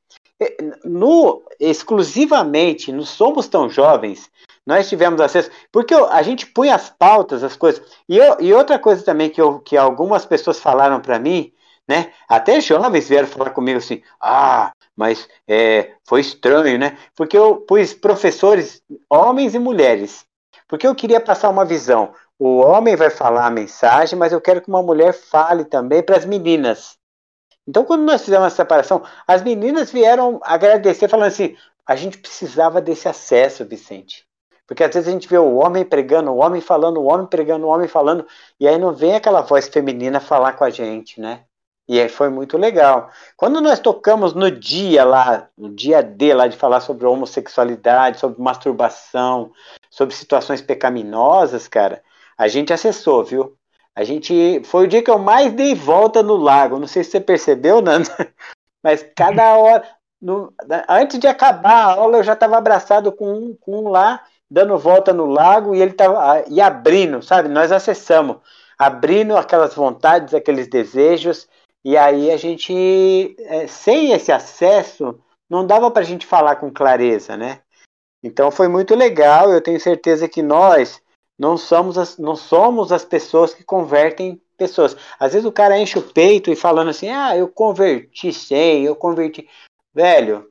[0.84, 4.30] No, exclusivamente, no Somos Tão Jovens,
[4.66, 7.84] nós tivemos acesso, porque a gente punha as pautas, as coisas.
[8.08, 11.52] E, eu, e outra coisa também que, eu, que algumas pessoas falaram para mim,
[11.88, 12.14] né?
[12.28, 16.98] Até jovens vieram falar comigo assim, ah, mas é, foi estranho, né?
[17.16, 20.26] Porque eu pus professores, homens e mulheres,
[20.68, 22.14] porque eu queria passar uma visão.
[22.38, 26.18] O homem vai falar a mensagem, mas eu quero que uma mulher fale também para
[26.18, 26.98] as meninas.
[27.68, 31.56] Então, quando nós fizemos essa separação, as meninas vieram agradecer, falando assim:
[31.86, 34.26] a gente precisava desse acesso, Vicente.
[34.68, 37.66] Porque às vezes a gente vê o homem pregando, o homem falando, o homem pregando,
[37.66, 38.26] o homem falando,
[38.60, 41.44] e aí não vem aquela voz feminina falar com a gente, né?
[41.88, 43.10] E aí foi muito legal.
[43.36, 48.42] Quando nós tocamos no dia lá, no dia D lá de falar sobre homossexualidade, sobre
[48.42, 49.52] masturbação,
[49.90, 52.02] sobre situações pecaminosas, cara,
[52.38, 53.58] a gente acessou, viu?
[53.94, 56.80] A gente foi o dia que eu mais dei volta no lago.
[56.80, 58.10] Não sei se você percebeu, Nando,
[58.82, 59.84] mas cada hora,
[60.22, 60.54] no,
[60.88, 64.78] antes de acabar a aula, eu já estava abraçado com um, com um lá, dando
[64.78, 67.48] volta no lago e ele tava e abrindo, sabe?
[67.48, 68.38] Nós acessamos,
[68.78, 71.48] abrindo aquelas vontades, aqueles desejos
[71.86, 75.18] e aí a gente, é, sem esse acesso,
[75.50, 77.62] não dava para a gente falar com clareza, né?
[78.22, 79.52] Então foi muito legal.
[79.52, 81.02] Eu tenho certeza que nós
[81.40, 84.96] não somos as, não somos as pessoas que convertem pessoas.
[85.20, 88.96] Às vezes o cara enche o peito e falando assim: ah, eu converti 100, eu
[88.96, 89.50] converti.
[89.94, 90.51] Velho,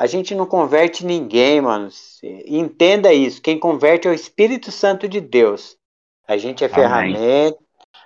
[0.00, 1.90] a gente não converte ninguém, mano.
[2.46, 3.42] Entenda isso.
[3.42, 5.76] Quem converte é o Espírito Santo de Deus.
[6.26, 6.76] A gente é Amém.
[7.14, 7.58] ferramenta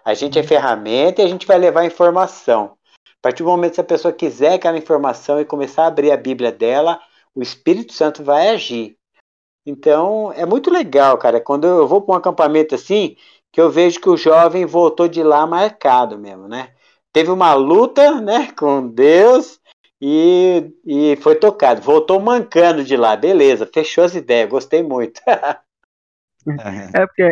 [0.05, 2.77] a gente é ferramenta e a gente vai levar informação.
[3.09, 6.17] A partir do momento que a pessoa quiser aquela informação e começar a abrir a
[6.17, 7.01] Bíblia dela,
[7.35, 8.97] o Espírito Santo vai agir.
[9.65, 11.41] Então, é muito legal, cara.
[11.41, 13.17] Quando eu vou para um acampamento assim,
[13.51, 16.75] que eu vejo que o jovem voltou de lá marcado mesmo, né?
[17.11, 19.59] Teve uma luta, né, com Deus
[20.07, 21.81] e, e foi tocado.
[21.81, 25.19] Voltou mancando de lá, beleza, fechou as ideias, gostei muito.
[25.27, 25.63] é
[27.09, 27.23] porque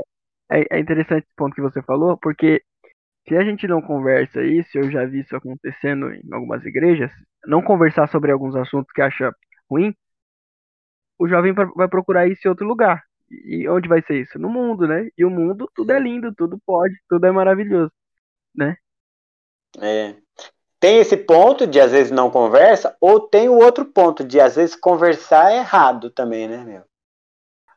[0.51, 2.62] é, é interessante esse ponto que você falou, porque
[3.29, 7.11] se a gente não conversa isso, eu já vi isso acontecendo em algumas igrejas,
[7.47, 9.31] não conversar sobre alguns assuntos que acha
[9.70, 9.95] ruim,
[11.18, 13.05] o jovem vai procurar isso em outro lugar.
[13.31, 14.39] E onde vai ser isso?
[14.39, 15.11] No mundo, né?
[15.16, 17.93] E o mundo, tudo é lindo, tudo pode, tudo é maravilhoso,
[18.55, 18.77] né?
[19.79, 20.22] É.
[20.83, 24.57] Tem esse ponto de às vezes não conversa, ou tem o outro ponto de às
[24.57, 26.83] vezes conversar errado também, né, meu?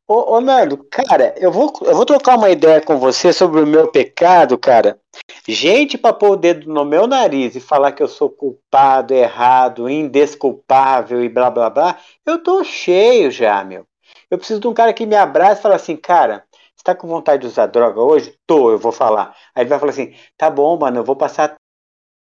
[0.07, 3.67] Ô, ô Nando, cara, eu vou, eu vou trocar uma ideia com você sobre o
[3.67, 4.99] meu pecado, cara.
[5.47, 9.87] Gente pra pôr o dedo no meu nariz e falar que eu sou culpado, errado,
[9.87, 13.85] indesculpável e blá blá blá, eu tô cheio já, meu.
[14.31, 16.43] Eu preciso de um cara que me abraça e fala assim, cara,
[16.75, 18.35] você tá com vontade de usar droga hoje?
[18.47, 19.35] Tô, eu vou falar.
[19.53, 21.55] Aí ele vai falar assim, tá bom, mano, eu vou passar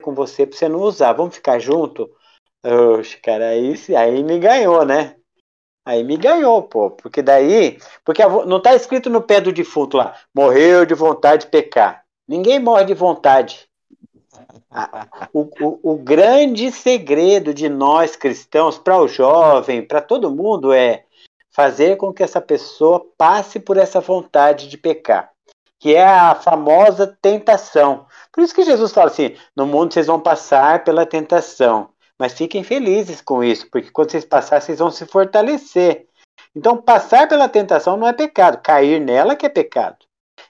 [0.03, 2.11] com você pra você não usar, vamos ficar junto?
[2.65, 5.17] Oxe, cara, aí, aí me ganhou, né?
[5.87, 6.91] Aí me ganhou, pô.
[6.91, 7.79] Porque daí.
[8.05, 12.05] Porque não está escrito no pé do defunto lá, morreu de vontade de pecar.
[12.27, 13.69] Ninguém morre de vontade.
[15.33, 21.05] O, o, o grande segredo de nós cristãos, para o jovem, para todo mundo, é
[21.51, 25.31] fazer com que essa pessoa passe por essa vontade de pecar,
[25.85, 28.07] que é a famosa tentação.
[28.33, 31.91] Por isso que Jesus fala assim: no mundo vocês vão passar pela tentação.
[32.19, 36.09] Mas fiquem felizes com isso, porque quando vocês passarem, vocês vão se fortalecer.
[36.57, 39.99] Então, passar pela tentação não é pecado, cair nela que é pecado.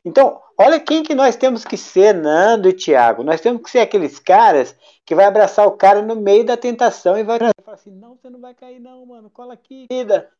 [0.04, 3.24] Então, olha quem que nós temos que ser, Nando e Tiago.
[3.24, 7.18] Nós temos que ser aqueles caras que vai abraçar o cara no meio da tentação
[7.18, 10.30] e vai falar assim: não, você não vai cair, não, mano, cola aqui, vida.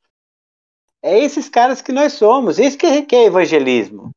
[1.03, 2.61] É esses caras que nós somos.
[2.61, 4.14] Isso que requer evangelismo.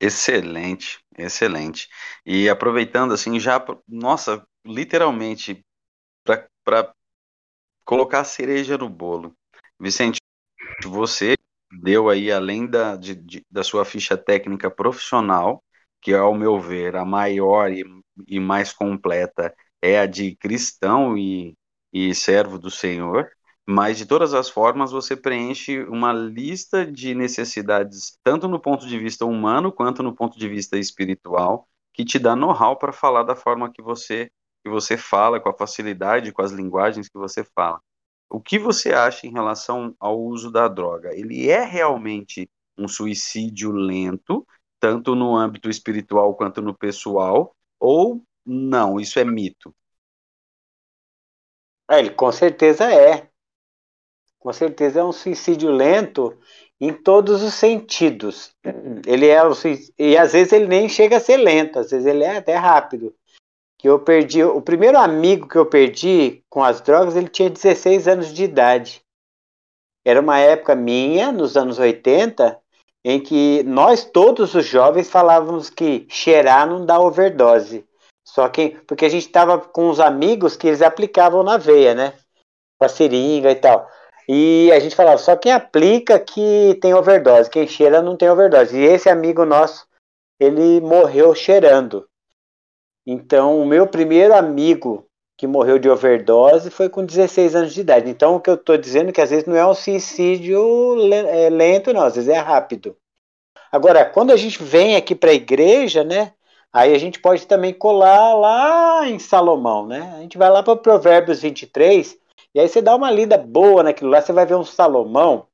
[0.00, 1.88] Excelente, excelente.
[2.24, 5.64] E aproveitando assim, já, nossa, literalmente
[6.64, 6.92] para
[7.84, 9.34] colocar a cereja no bolo.
[9.80, 10.20] Vicente,
[10.84, 11.36] você
[11.82, 15.64] deu aí, além da, de, de, da sua ficha técnica profissional,
[16.02, 17.84] que ao meu ver a maior e,
[18.28, 21.56] e mais completa é a de cristão e,
[21.92, 23.30] e servo do Senhor,
[23.70, 28.98] mas de todas as formas você preenche uma lista de necessidades, tanto no ponto de
[28.98, 33.36] vista humano quanto no ponto de vista espiritual, que te dá know-how para falar da
[33.36, 34.30] forma que você
[34.64, 37.80] que você fala, com a facilidade, com as linguagens que você fala.
[38.28, 41.16] O que você acha em relação ao uso da droga?
[41.16, 44.46] Ele é realmente um suicídio lento,
[44.80, 49.74] tanto no âmbito espiritual quanto no pessoal, ou não, isso é mito?
[51.88, 53.29] É, ele com certeza é.
[54.40, 56.36] Com certeza é um suicídio lento
[56.80, 58.52] em todos os sentidos.
[59.06, 59.38] Ele é
[59.98, 63.14] e às vezes ele nem chega a ser lento, às vezes ele é até rápido
[63.80, 64.42] que eu perdi.
[64.42, 69.02] O primeiro amigo que eu perdi com as drogas, ele tinha 16 anos de idade.
[70.04, 72.58] Era uma época minha, nos anos 80,
[73.02, 77.86] em que nós, todos os jovens, falávamos que cheirar não dá overdose.
[78.22, 78.76] Só quem.
[78.86, 82.14] Porque a gente estava com os amigos que eles aplicavam na veia, né?
[82.78, 83.88] Com a seringa e tal.
[84.32, 88.78] E a gente falava, só quem aplica que tem overdose, quem cheira não tem overdose.
[88.78, 89.88] E esse amigo nosso,
[90.38, 92.08] ele morreu cheirando.
[93.04, 95.04] Então, o meu primeiro amigo
[95.36, 98.08] que morreu de overdose foi com 16 anos de idade.
[98.08, 100.62] Então, o que eu estou dizendo é que às vezes não é um suicídio
[101.12, 102.96] é, lento, não, às vezes é rápido.
[103.72, 106.34] Agora, quando a gente vem aqui para a igreja, né?
[106.72, 110.14] Aí a gente pode também colar lá em Salomão, né?
[110.16, 112.16] A gente vai lá para Provérbios 23,
[112.54, 115.46] e aí você dá uma lida boa naquilo lá, você vai ver um Salomão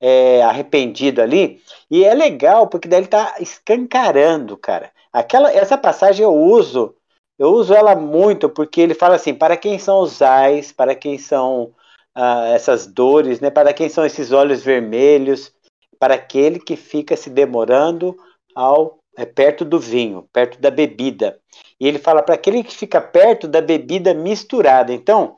[0.00, 4.92] é, arrependido ali, e é legal, porque daí ele tá escancarando, cara.
[5.12, 6.94] Aquela, essa passagem eu uso
[7.38, 11.18] eu uso ela muito porque ele fala assim: para quem são os ais, para quem
[11.18, 11.74] são
[12.14, 13.50] ah, essas dores, né?
[13.50, 15.52] para quem são esses olhos vermelhos,
[15.98, 18.16] para aquele que fica se demorando
[18.54, 21.38] ao é, perto do vinho, perto da bebida.
[21.78, 24.92] E ele fala para aquele que fica perto da bebida misturada.
[24.92, 25.36] Então,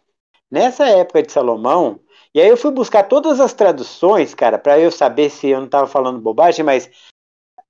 [0.50, 2.00] nessa época de Salomão,
[2.34, 5.66] e aí eu fui buscar todas as traduções, cara, para eu saber se eu não
[5.66, 6.90] estava falando bobagem, mas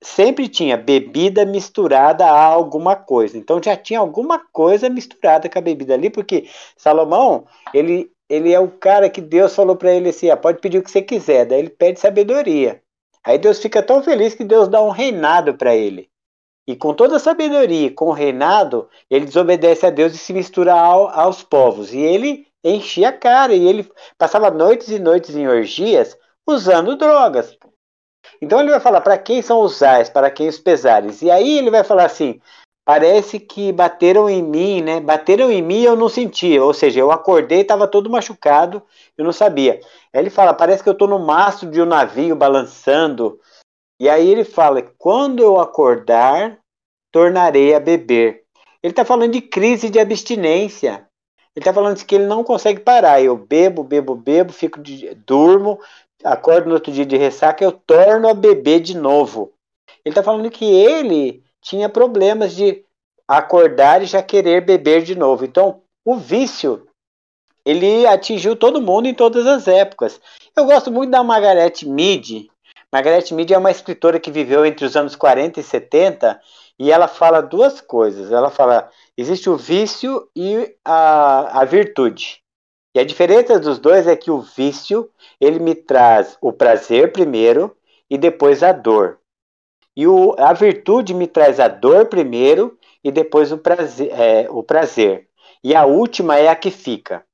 [0.02, 3.36] sempre tinha bebida misturada a alguma coisa.
[3.36, 8.60] Então já tinha alguma coisa misturada com a bebida ali, porque Salomão, ele, ele é
[8.60, 11.46] o cara que Deus falou para ele assim: ah, pode pedir o que você quiser.
[11.46, 12.82] Daí ele pede sabedoria.
[13.24, 16.08] Aí Deus fica tão feliz que Deus dá um reinado para ele.
[16.66, 20.74] E com toda a sabedoria, com o reinado, ele desobedece a Deus e se mistura
[20.74, 21.92] ao, aos povos.
[21.94, 22.46] E ele
[22.76, 26.16] enchia a cara, e ele passava noites e noites em orgias
[26.46, 27.56] usando drogas.
[28.40, 31.22] Então ele vai falar para quem são os ais, para quem os pesares.
[31.22, 32.40] E aí ele vai falar assim:
[32.84, 35.00] parece que bateram em mim, né?
[35.00, 36.62] Bateram em mim e eu não sentia.
[36.62, 38.82] Ou seja, eu acordei, estava todo machucado,
[39.16, 39.80] eu não sabia.
[40.12, 43.40] Aí ele fala: parece que eu estou no mastro de um navio balançando.
[44.00, 46.58] E aí ele fala: quando eu acordar,
[47.12, 48.44] tornarei a beber.
[48.82, 51.07] Ele está falando de crise de abstinência.
[51.54, 53.22] Ele está falando que ele não consegue parar.
[53.22, 55.80] Eu bebo, bebo, bebo, fico de, durmo,
[56.22, 59.52] acordo no outro dia de ressaca, eu torno a beber de novo.
[60.04, 62.84] Ele está falando que ele tinha problemas de
[63.26, 65.44] acordar e já querer beber de novo.
[65.44, 66.86] Então, o vício,
[67.64, 70.20] ele atingiu todo mundo em todas as épocas.
[70.56, 72.48] Eu gosto muito da Margaret Mead.
[72.90, 76.40] Margaret Mead é uma escritora que viveu entre os anos 40 e 70
[76.78, 78.32] e ela fala duas coisas.
[78.32, 82.40] Ela fala, existe o vício e a, a virtude.
[82.94, 85.10] E a diferença dos dois é que o vício
[85.40, 87.76] ele me traz o prazer primeiro
[88.08, 89.18] e depois a dor.
[89.96, 94.62] E o, a virtude me traz a dor primeiro e depois o prazer, é, o
[94.62, 95.28] prazer.
[95.64, 97.24] E a última é a que fica.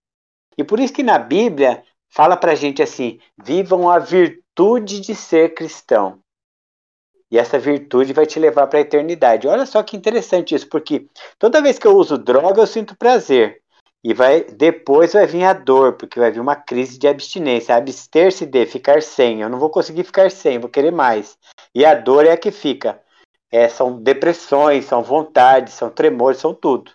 [0.57, 5.53] E por isso que na Bíblia fala pra gente assim: vivam a virtude de ser
[5.53, 6.24] cristão.
[7.35, 9.49] E essa virtude vai te levar para a eternidade.
[9.49, 13.61] Olha só que interessante isso, porque toda vez que eu uso droga eu sinto prazer.
[14.05, 18.47] E vai depois vai vir a dor, porque vai vir uma crise de abstinência, abster-se
[18.47, 19.41] de ficar sem.
[19.41, 21.37] Eu não vou conseguir ficar sem, vou querer mais.
[21.75, 23.03] E a dor é a que fica.
[23.51, 26.93] É, são depressões, são vontades, são tremores, são tudo,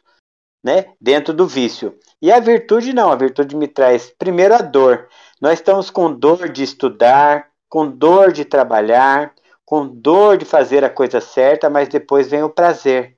[0.64, 0.86] né?
[1.02, 1.98] Dentro do vício.
[2.22, 5.10] E a virtude não, a virtude me traz primeiro a dor.
[5.42, 9.34] Nós estamos com dor de estudar, com dor de trabalhar,
[9.70, 13.16] com dor de fazer a coisa certa, mas depois vem o prazer.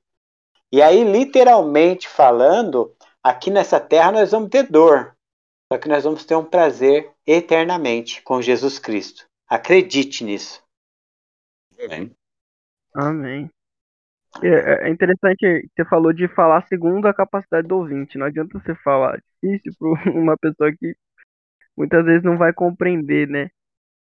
[0.72, 5.16] E aí, literalmente falando, Aqui nessa terra nós vamos ter dor,
[5.72, 9.28] só que nós vamos ter um prazer eternamente com Jesus Cristo.
[9.48, 10.64] Acredite nisso.
[11.80, 12.12] Amém.
[12.96, 13.50] Amém.
[14.42, 18.18] É, é, é interessante que você falou de falar segundo a capacidade do ouvinte.
[18.18, 20.96] Não adianta você falar difícil para uma pessoa que
[21.78, 23.52] muitas vezes não vai compreender, né?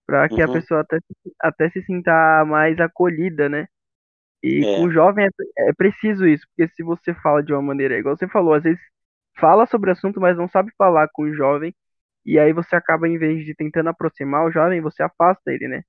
[0.08, 0.50] Para que uhum.
[0.50, 0.98] a pessoa até,
[1.42, 3.68] até se sinta mais acolhida, né?
[4.42, 4.78] E é.
[4.78, 8.16] com o jovem é, é, preciso isso, porque se você fala de uma maneira, igual
[8.16, 8.80] você falou, às vezes
[9.38, 11.76] fala sobre o assunto, mas não sabe falar com o jovem.
[12.26, 15.84] E aí você acaba, em vez de tentando aproximar o jovem, você afasta ele, né?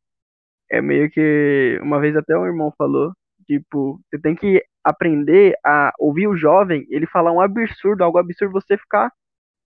[0.70, 1.78] É meio que.
[1.82, 3.12] Uma vez até um irmão falou,
[3.46, 8.52] tipo, você tem que aprender a ouvir o jovem, ele falar um absurdo, algo absurdo,
[8.52, 9.12] você ficar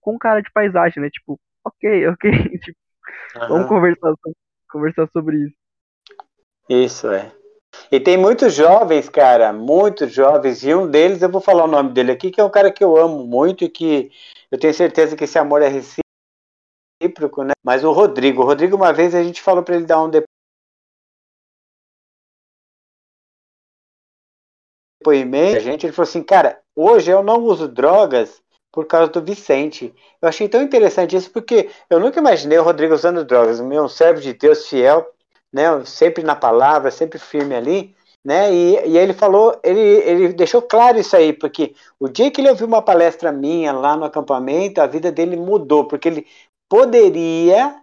[0.01, 1.09] com cara de paisagem, né?
[1.09, 2.31] Tipo, ok, ok.
[2.59, 2.79] tipo,
[3.35, 3.47] uhum.
[3.49, 4.13] Vamos conversar,
[4.73, 5.55] conversar sobre isso.
[6.67, 7.31] Isso, é.
[7.91, 11.91] E tem muitos jovens, cara, muitos jovens, e um deles, eu vou falar o nome
[11.93, 14.11] dele aqui, que é um cara que eu amo muito e que
[14.51, 15.69] eu tenho certeza que esse amor é
[17.01, 17.53] recíproco, né?
[17.63, 20.11] Mas o Rodrigo, o Rodrigo, uma vez a gente falou para ele dar um
[25.01, 28.42] depoimento, a gente, ele falou assim, cara, hoje eu não uso drogas
[28.73, 29.93] por causa do Vicente.
[30.21, 34.19] Eu achei tão interessante isso, porque eu nunca imaginei o Rodrigo usando drogas, meu servo
[34.19, 35.07] de Deus fiel,
[35.53, 37.95] né, sempre na palavra, sempre firme ali.
[38.25, 38.51] né?
[38.53, 42.49] E, e ele falou, ele, ele deixou claro isso aí, porque o dia que ele
[42.49, 46.27] ouviu uma palestra minha lá no acampamento, a vida dele mudou, porque ele
[46.69, 47.75] poderia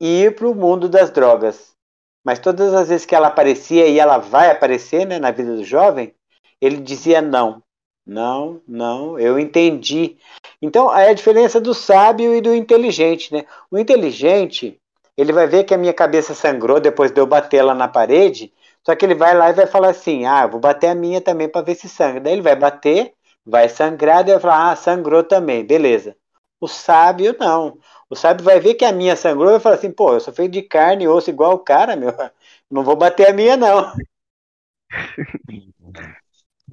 [0.00, 1.72] ir para o mundo das drogas.
[2.24, 5.64] Mas todas as vezes que ela aparecia, e ela vai aparecer né, na vida do
[5.64, 6.14] jovem,
[6.60, 7.62] ele dizia não.
[8.04, 10.16] Não, não, eu entendi.
[10.60, 13.44] Então, é a diferença do sábio e do inteligente, né?
[13.70, 14.80] O inteligente,
[15.16, 18.52] ele vai ver que a minha cabeça sangrou depois de eu bater ela na parede,
[18.84, 21.48] só que ele vai lá e vai falar assim: ah, vou bater a minha também
[21.48, 22.20] para ver se sangra.
[22.20, 23.14] Daí ele vai bater,
[23.46, 26.16] vai sangrar, daí vai falar: ah, sangrou também, beleza.
[26.60, 27.78] O sábio não.
[28.10, 30.34] O sábio vai ver que a minha sangrou e vai falar assim: pô, eu sou
[30.34, 32.12] feito de carne e osso igual o cara, meu.
[32.70, 33.92] Não vou bater a minha, não.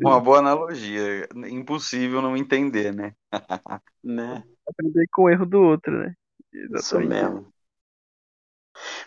[0.01, 1.27] Uma boa analogia.
[1.49, 3.13] Impossível não entender, né?
[4.03, 4.43] né?
[4.67, 6.13] Aprender com o erro do outro, né?
[6.53, 6.83] Exatamente.
[6.83, 7.53] Isso mesmo.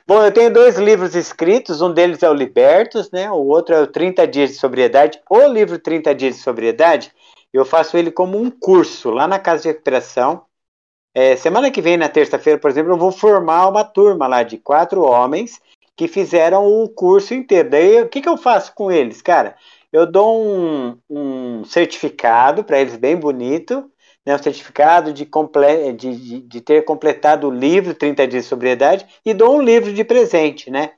[0.06, 3.30] Bom, eu tenho dois livros escritos, um deles é o Libertos, né?
[3.30, 5.20] O outro é o 30 Dias de Sobriedade.
[5.30, 7.12] O livro 30 Dias de Sobriedade,
[7.52, 10.44] eu faço ele como um curso lá na Casa de Recuperação.
[11.14, 14.58] É, semana que vem, na terça-feira, por exemplo, eu vou formar uma turma lá de
[14.58, 15.60] quatro homens
[15.96, 17.70] que fizeram o curso inteiro.
[17.70, 19.56] Daí, o que, que eu faço com eles, cara?
[19.92, 23.90] Eu dou um, um certificado para eles bem bonito,
[24.24, 28.48] né, um certificado de, comple de, de, de, ter completado o livro 30 dias de
[28.48, 30.92] sobriedade e dou um livro de presente, né?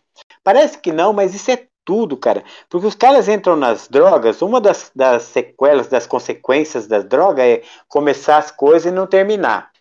[0.45, 2.45] Parece que não, mas isso é tudo, cara.
[2.69, 7.63] Porque os caras entram nas drogas, uma das, das sequelas, das consequências da droga é
[7.89, 9.74] começar as coisas e não terminar.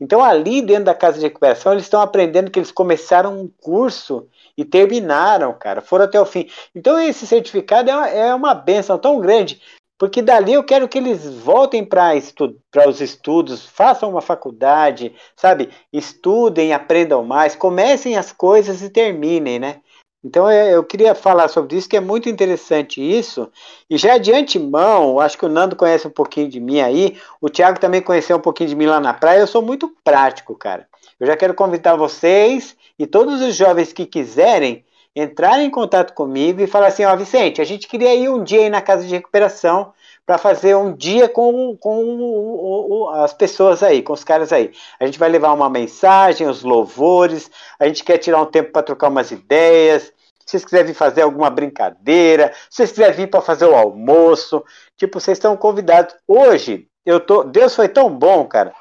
[0.00, 4.28] Então, ali dentro da casa de recuperação, eles estão aprendendo que eles começaram um curso
[4.56, 6.48] e terminaram, cara, foram até o fim.
[6.74, 9.60] Então, esse certificado é uma, é uma benção tão grande
[9.98, 15.70] porque dali eu quero que eles voltem para estu os estudos, façam uma faculdade, sabe?
[15.92, 19.80] Estudem, aprendam mais, comecem as coisas e terminem, né?
[20.24, 23.50] Então eu queria falar sobre isso, que é muito interessante isso.
[23.90, 27.50] E já de antemão, acho que o Nando conhece um pouquinho de mim aí, o
[27.50, 29.40] Thiago também conheceu um pouquinho de mim lá na praia.
[29.40, 30.88] Eu sou muito prático, cara.
[31.20, 36.60] Eu já quero convidar vocês e todos os jovens que quiserem entrar em contato comigo
[36.60, 39.14] e falar assim, ó, Vicente, a gente queria ir um dia aí na casa de
[39.14, 39.92] recuperação
[40.26, 44.72] para fazer um dia com, com as pessoas aí, com os caras aí.
[44.98, 48.82] A gente vai levar uma mensagem, os louvores, a gente quer tirar um tempo para
[48.82, 50.13] trocar umas ideias.
[50.44, 54.64] Se vocês quiserem vir fazer alguma brincadeira, se vocês quiserem vir para fazer o almoço,
[54.96, 56.14] tipo, vocês estão convidados.
[56.28, 57.44] Hoje, eu tô.
[57.44, 58.72] Deus foi tão bom, cara,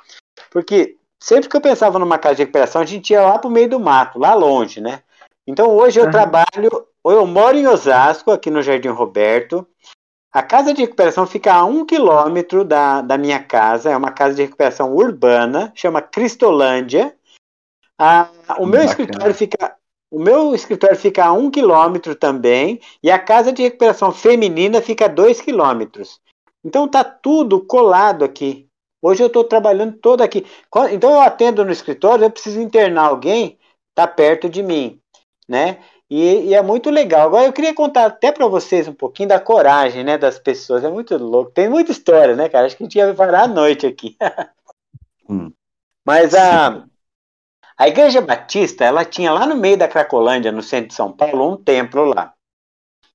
[0.51, 3.69] porque sempre que eu pensava numa casa de recuperação, a gente ia lá pro meio
[3.69, 5.01] do mato, lá longe, né?
[5.47, 6.11] Então hoje eu uhum.
[6.11, 9.67] trabalho, eu moro em Osasco, aqui no Jardim Roberto.
[10.31, 14.35] A casa de recuperação fica a um quilômetro da, da minha casa, é uma casa
[14.35, 17.15] de recuperação urbana, chama Cristolândia.
[17.99, 18.85] Ah, o meu Bacana.
[18.85, 19.77] escritório fica.
[20.13, 25.05] O meu escritório fica a um quilômetro também, e a casa de recuperação feminina fica
[25.05, 26.21] a dois quilômetros.
[26.63, 28.67] Então tá tudo colado aqui.
[29.01, 30.45] Hoje eu estou trabalhando todo aqui.
[30.91, 33.57] Então eu atendo no escritório, eu preciso internar alguém,
[33.95, 35.01] tá perto de mim
[35.47, 35.79] né?
[36.09, 37.27] E, e, é muito legal.
[37.27, 40.83] Agora eu queria contar até para vocês um pouquinho da coragem, né, das pessoas.
[40.83, 41.51] É muito louco.
[41.51, 42.65] Tem muita história, né, cara?
[42.65, 44.15] Acho que a gente ia parar a noite aqui.
[45.27, 45.51] hum.
[46.05, 46.85] Mas a
[47.77, 51.51] a Igreja Batista, ela tinha lá no meio da Cracolândia, no centro de São Paulo,
[51.51, 52.33] um templo lá.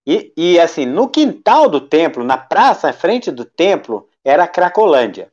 [0.06, 4.48] E, e assim, no quintal do templo, na praça à frente do templo, era a
[4.48, 5.30] Cracolândia.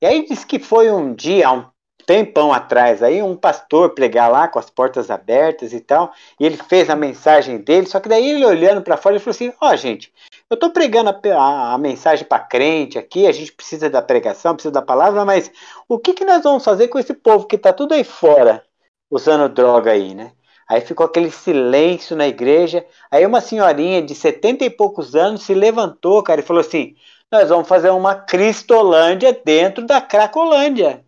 [0.00, 1.64] E aí diz que foi um dia, um
[2.06, 6.56] tempão atrás aí um pastor pregar lá com as portas abertas e tal, e ele
[6.56, 9.72] fez a mensagem dele, só que daí ele olhando para fora ele falou assim: "Ó,
[9.72, 10.12] oh, gente,
[10.54, 14.54] eu tô pregando a, a, a mensagem para crente aqui, a gente precisa da pregação,
[14.54, 15.50] precisa da palavra, mas
[15.88, 18.64] o que que nós vamos fazer com esse povo que tá tudo aí fora
[19.10, 20.32] usando droga aí, né?"
[20.68, 22.86] Aí ficou aquele silêncio na igreja.
[23.10, 26.94] Aí uma senhorinha de setenta e poucos anos se levantou, cara, e falou assim:
[27.30, 31.04] Nós vamos fazer uma Cristolândia dentro da Cracolândia.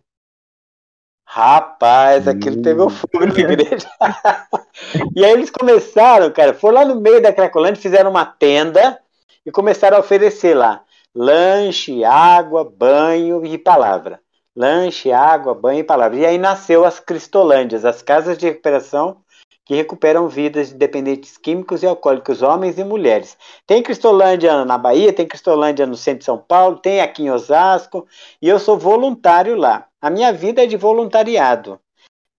[1.25, 3.89] Rapaz, aquilo pegou fogo na igreja.
[5.15, 8.97] e aí eles começaram, cara, foram lá no meio da Cracolândia, fizeram uma tenda
[9.47, 10.83] e começaram a oferecer lá
[11.15, 14.19] lanche, água, banho e palavra.
[14.53, 16.17] Lanche, água, banho e palavra.
[16.17, 19.21] E aí nasceu as Cristolândias, as casas de recuperação
[19.65, 23.37] que recuperam vidas de dependentes químicos e alcoólicos, homens e mulheres.
[23.65, 28.07] Tem Cristolândia na Bahia, tem Cristolândia no centro de São Paulo, tem aqui em Osasco,
[28.41, 29.87] e eu sou voluntário lá.
[30.01, 31.79] A minha vida é de voluntariado.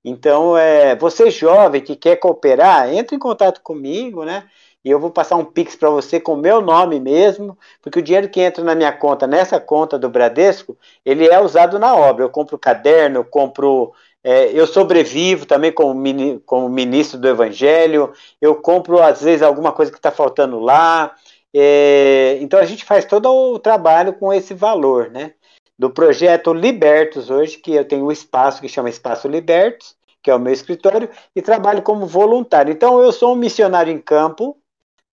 [0.05, 4.49] Então, é, você jovem que quer cooperar, entre em contato comigo, né?
[4.89, 8.03] E eu vou passar um Pix para você com o meu nome mesmo, porque o
[8.03, 12.25] dinheiro que entra na minha conta, nessa conta do Bradesco, ele é usado na obra.
[12.25, 13.93] Eu compro caderno, eu compro.
[14.25, 19.73] É, eu sobrevivo também como, mini, como ministro do Evangelho, eu compro, às vezes, alguma
[19.73, 21.15] coisa que está faltando lá.
[21.55, 25.35] É, então a gente faz todo o trabalho com esse valor, né?
[25.79, 30.35] Do projeto Libertos hoje, que eu tenho um espaço que chama Espaço Libertos, que é
[30.35, 32.73] o meu escritório, e trabalho como voluntário.
[32.73, 34.57] Então eu sou um missionário em campo,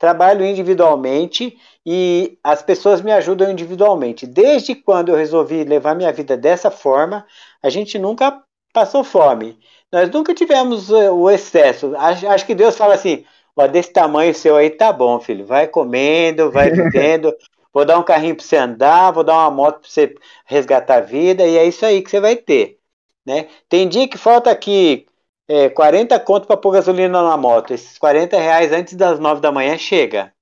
[0.06, 4.28] trabalho individualmente e as pessoas me ajudam individualmente.
[4.28, 7.26] Desde quando eu resolvi levar minha vida dessa forma,
[7.62, 8.40] a gente nunca
[8.72, 9.58] passou fome.
[9.92, 11.96] Nós nunca tivemos eh, o excesso.
[11.98, 13.26] Acho, acho que Deus fala assim:
[13.56, 15.44] ó, desse tamanho seu aí tá bom, filho.
[15.44, 17.34] Vai comendo, vai vivendo.
[17.74, 20.14] vou dar um carrinho para você andar, vou dar uma moto para você
[20.46, 22.78] resgatar a vida, e é isso aí que você vai ter.
[23.26, 23.48] Né?
[23.68, 25.08] Tem dia que falta aqui
[25.48, 27.74] é, 40 conto para pôr gasolina na moto.
[27.74, 30.34] Esses 40 reais antes das 9 da manhã chega.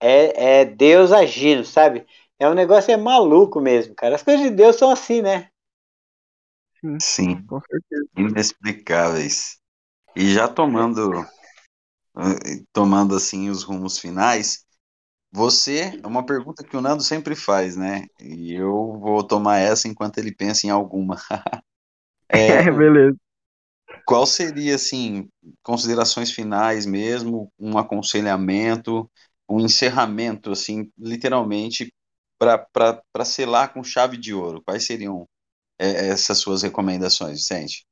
[0.00, 2.06] É, é Deus agindo, sabe?
[2.38, 4.14] É um negócio é maluco mesmo, cara.
[4.14, 5.50] As coisas de Deus são assim, né?
[7.00, 8.08] Sim, com certeza.
[8.16, 9.58] Inexplicáveis.
[10.14, 11.26] E já tomando
[12.72, 14.64] tomando assim os rumos finais,
[15.30, 18.06] você, é uma pergunta que o Nando sempre faz, né?
[18.20, 21.16] E eu vou tomar essa enquanto ele pensa em alguma.
[22.28, 23.16] é, beleza.
[24.08, 25.28] Qual seria, assim,
[25.62, 29.06] considerações finais mesmo, um aconselhamento,
[29.46, 31.92] um encerramento, assim, literalmente,
[32.38, 34.62] para selar com chave de ouro?
[34.64, 35.28] Quais seriam
[35.78, 37.84] é, essas suas recomendações, Vicente?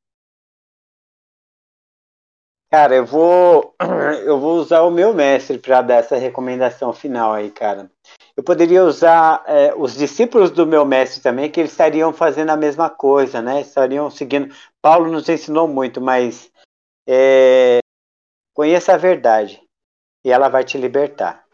[2.71, 3.75] Cara, eu vou
[4.25, 7.91] eu vou usar o meu mestre para dar essa recomendação final aí, cara.
[8.37, 12.57] Eu poderia usar é, os discípulos do meu mestre também, que eles estariam fazendo a
[12.57, 13.63] mesma coisa, né?
[13.63, 14.55] Estariam seguindo.
[14.83, 16.53] Paulo nos ensinou muito, mas
[17.09, 17.79] é,
[18.53, 19.63] conheça a verdade
[20.23, 21.47] e ela vai te libertar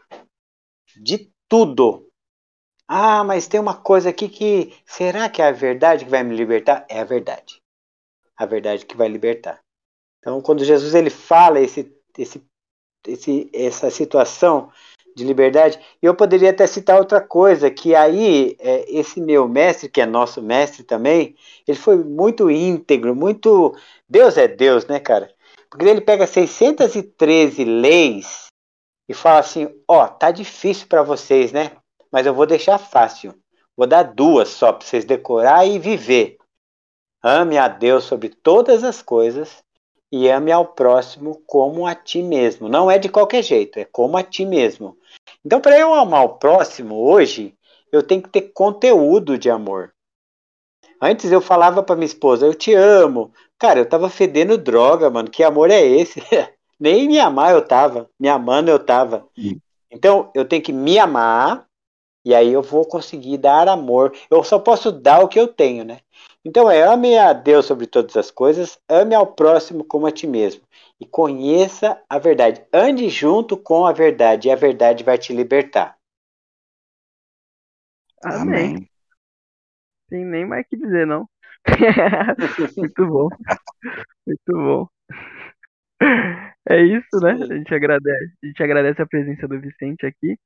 [0.95, 2.09] de tudo.
[2.85, 6.35] Ah, mas tem uma coisa aqui que será que é a verdade que vai me
[6.35, 6.85] libertar?
[6.89, 7.61] É a verdade.
[8.35, 9.59] A verdade que vai libertar.
[10.19, 12.43] Então, quando Jesus ele fala esse, esse,
[13.07, 14.71] esse, essa situação
[15.15, 20.01] de liberdade, eu poderia até citar outra coisa, que aí é, esse meu mestre, que
[20.01, 21.35] é nosso mestre também,
[21.67, 23.75] ele foi muito íntegro, muito...
[24.07, 25.29] Deus é Deus, né, cara?
[25.69, 28.47] Porque ele pega 613 leis
[29.07, 31.71] e fala assim, ó, oh, tá difícil para vocês, né?
[32.11, 33.33] Mas eu vou deixar fácil.
[33.75, 36.37] Vou dar duas só para vocês decorar e viver.
[37.23, 39.63] Ame a Deus sobre todas as coisas
[40.15, 42.69] e ame ao próximo como a ti mesmo.
[42.69, 44.95] Não é de qualquer jeito, é como a ti mesmo.
[45.43, 47.55] Então, para eu amar o próximo hoje,
[47.91, 49.91] eu tenho que ter conteúdo de amor.
[51.01, 53.33] Antes eu falava para minha esposa, eu te amo.
[53.57, 55.31] Cara, eu tava fedendo droga, mano.
[55.31, 56.21] Que amor é esse?
[56.79, 59.27] Nem me amar eu tava, me amando eu tava.
[59.89, 61.65] Então, eu tenho que me amar
[62.23, 64.13] e aí eu vou conseguir dar amor.
[64.29, 66.01] Eu só posso dar o que eu tenho, né?
[66.45, 70.27] Então é ame a Deus sobre todas as coisas, ame ao próximo como a ti
[70.27, 70.61] mesmo
[70.99, 72.65] e conheça a verdade.
[72.73, 75.97] Ande junto com a verdade e a verdade vai te libertar.
[78.23, 78.87] Amém.
[80.09, 81.27] Tem nem mais que dizer, não.
[82.77, 83.29] Muito bom.
[84.25, 84.87] Muito bom.
[86.69, 87.31] É isso, né?
[87.31, 88.33] A gente agradece.
[88.43, 90.37] A gente agradece a presença do Vicente aqui.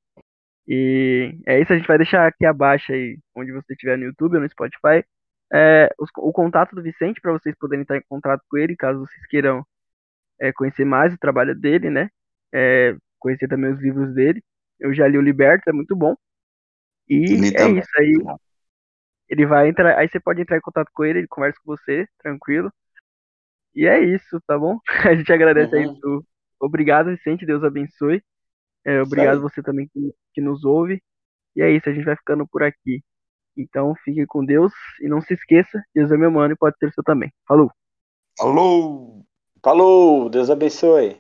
[0.68, 4.36] E é isso, a gente vai deixar aqui abaixo aí, onde você estiver no YouTube
[4.36, 5.06] ou no Spotify,
[5.54, 9.00] é, os, o contato do Vicente para vocês poderem estar em contato com ele, caso
[9.00, 9.66] vocês queiram
[10.39, 12.10] é, conhecer mais o trabalho dele, né?
[12.54, 14.43] É, conhecer também os livros dele.
[14.80, 16.16] Eu já li o Liberto, é muito bom.
[17.10, 17.24] E
[17.56, 18.14] é isso aí.
[19.30, 22.08] Ele vai entrar, aí você pode entrar em contato com ele, ele conversa com você,
[22.20, 22.72] tranquilo.
[23.76, 24.80] E é isso, tá bom?
[25.12, 26.18] A gente agradece uhum.
[26.18, 26.24] aí.
[26.60, 28.24] Obrigado, Vicente, Deus abençoe.
[28.86, 31.02] É, obrigado você também que, que nos ouve.
[31.56, 33.04] E é isso, a gente vai ficando por aqui.
[33.58, 36.93] Então fique com Deus e não se esqueça, Deus é meu mano e pode ser
[36.93, 37.32] seu também.
[37.47, 37.72] Falou!
[38.38, 39.26] Falou!
[39.64, 40.30] Falou!
[40.30, 41.20] Deus abençoe!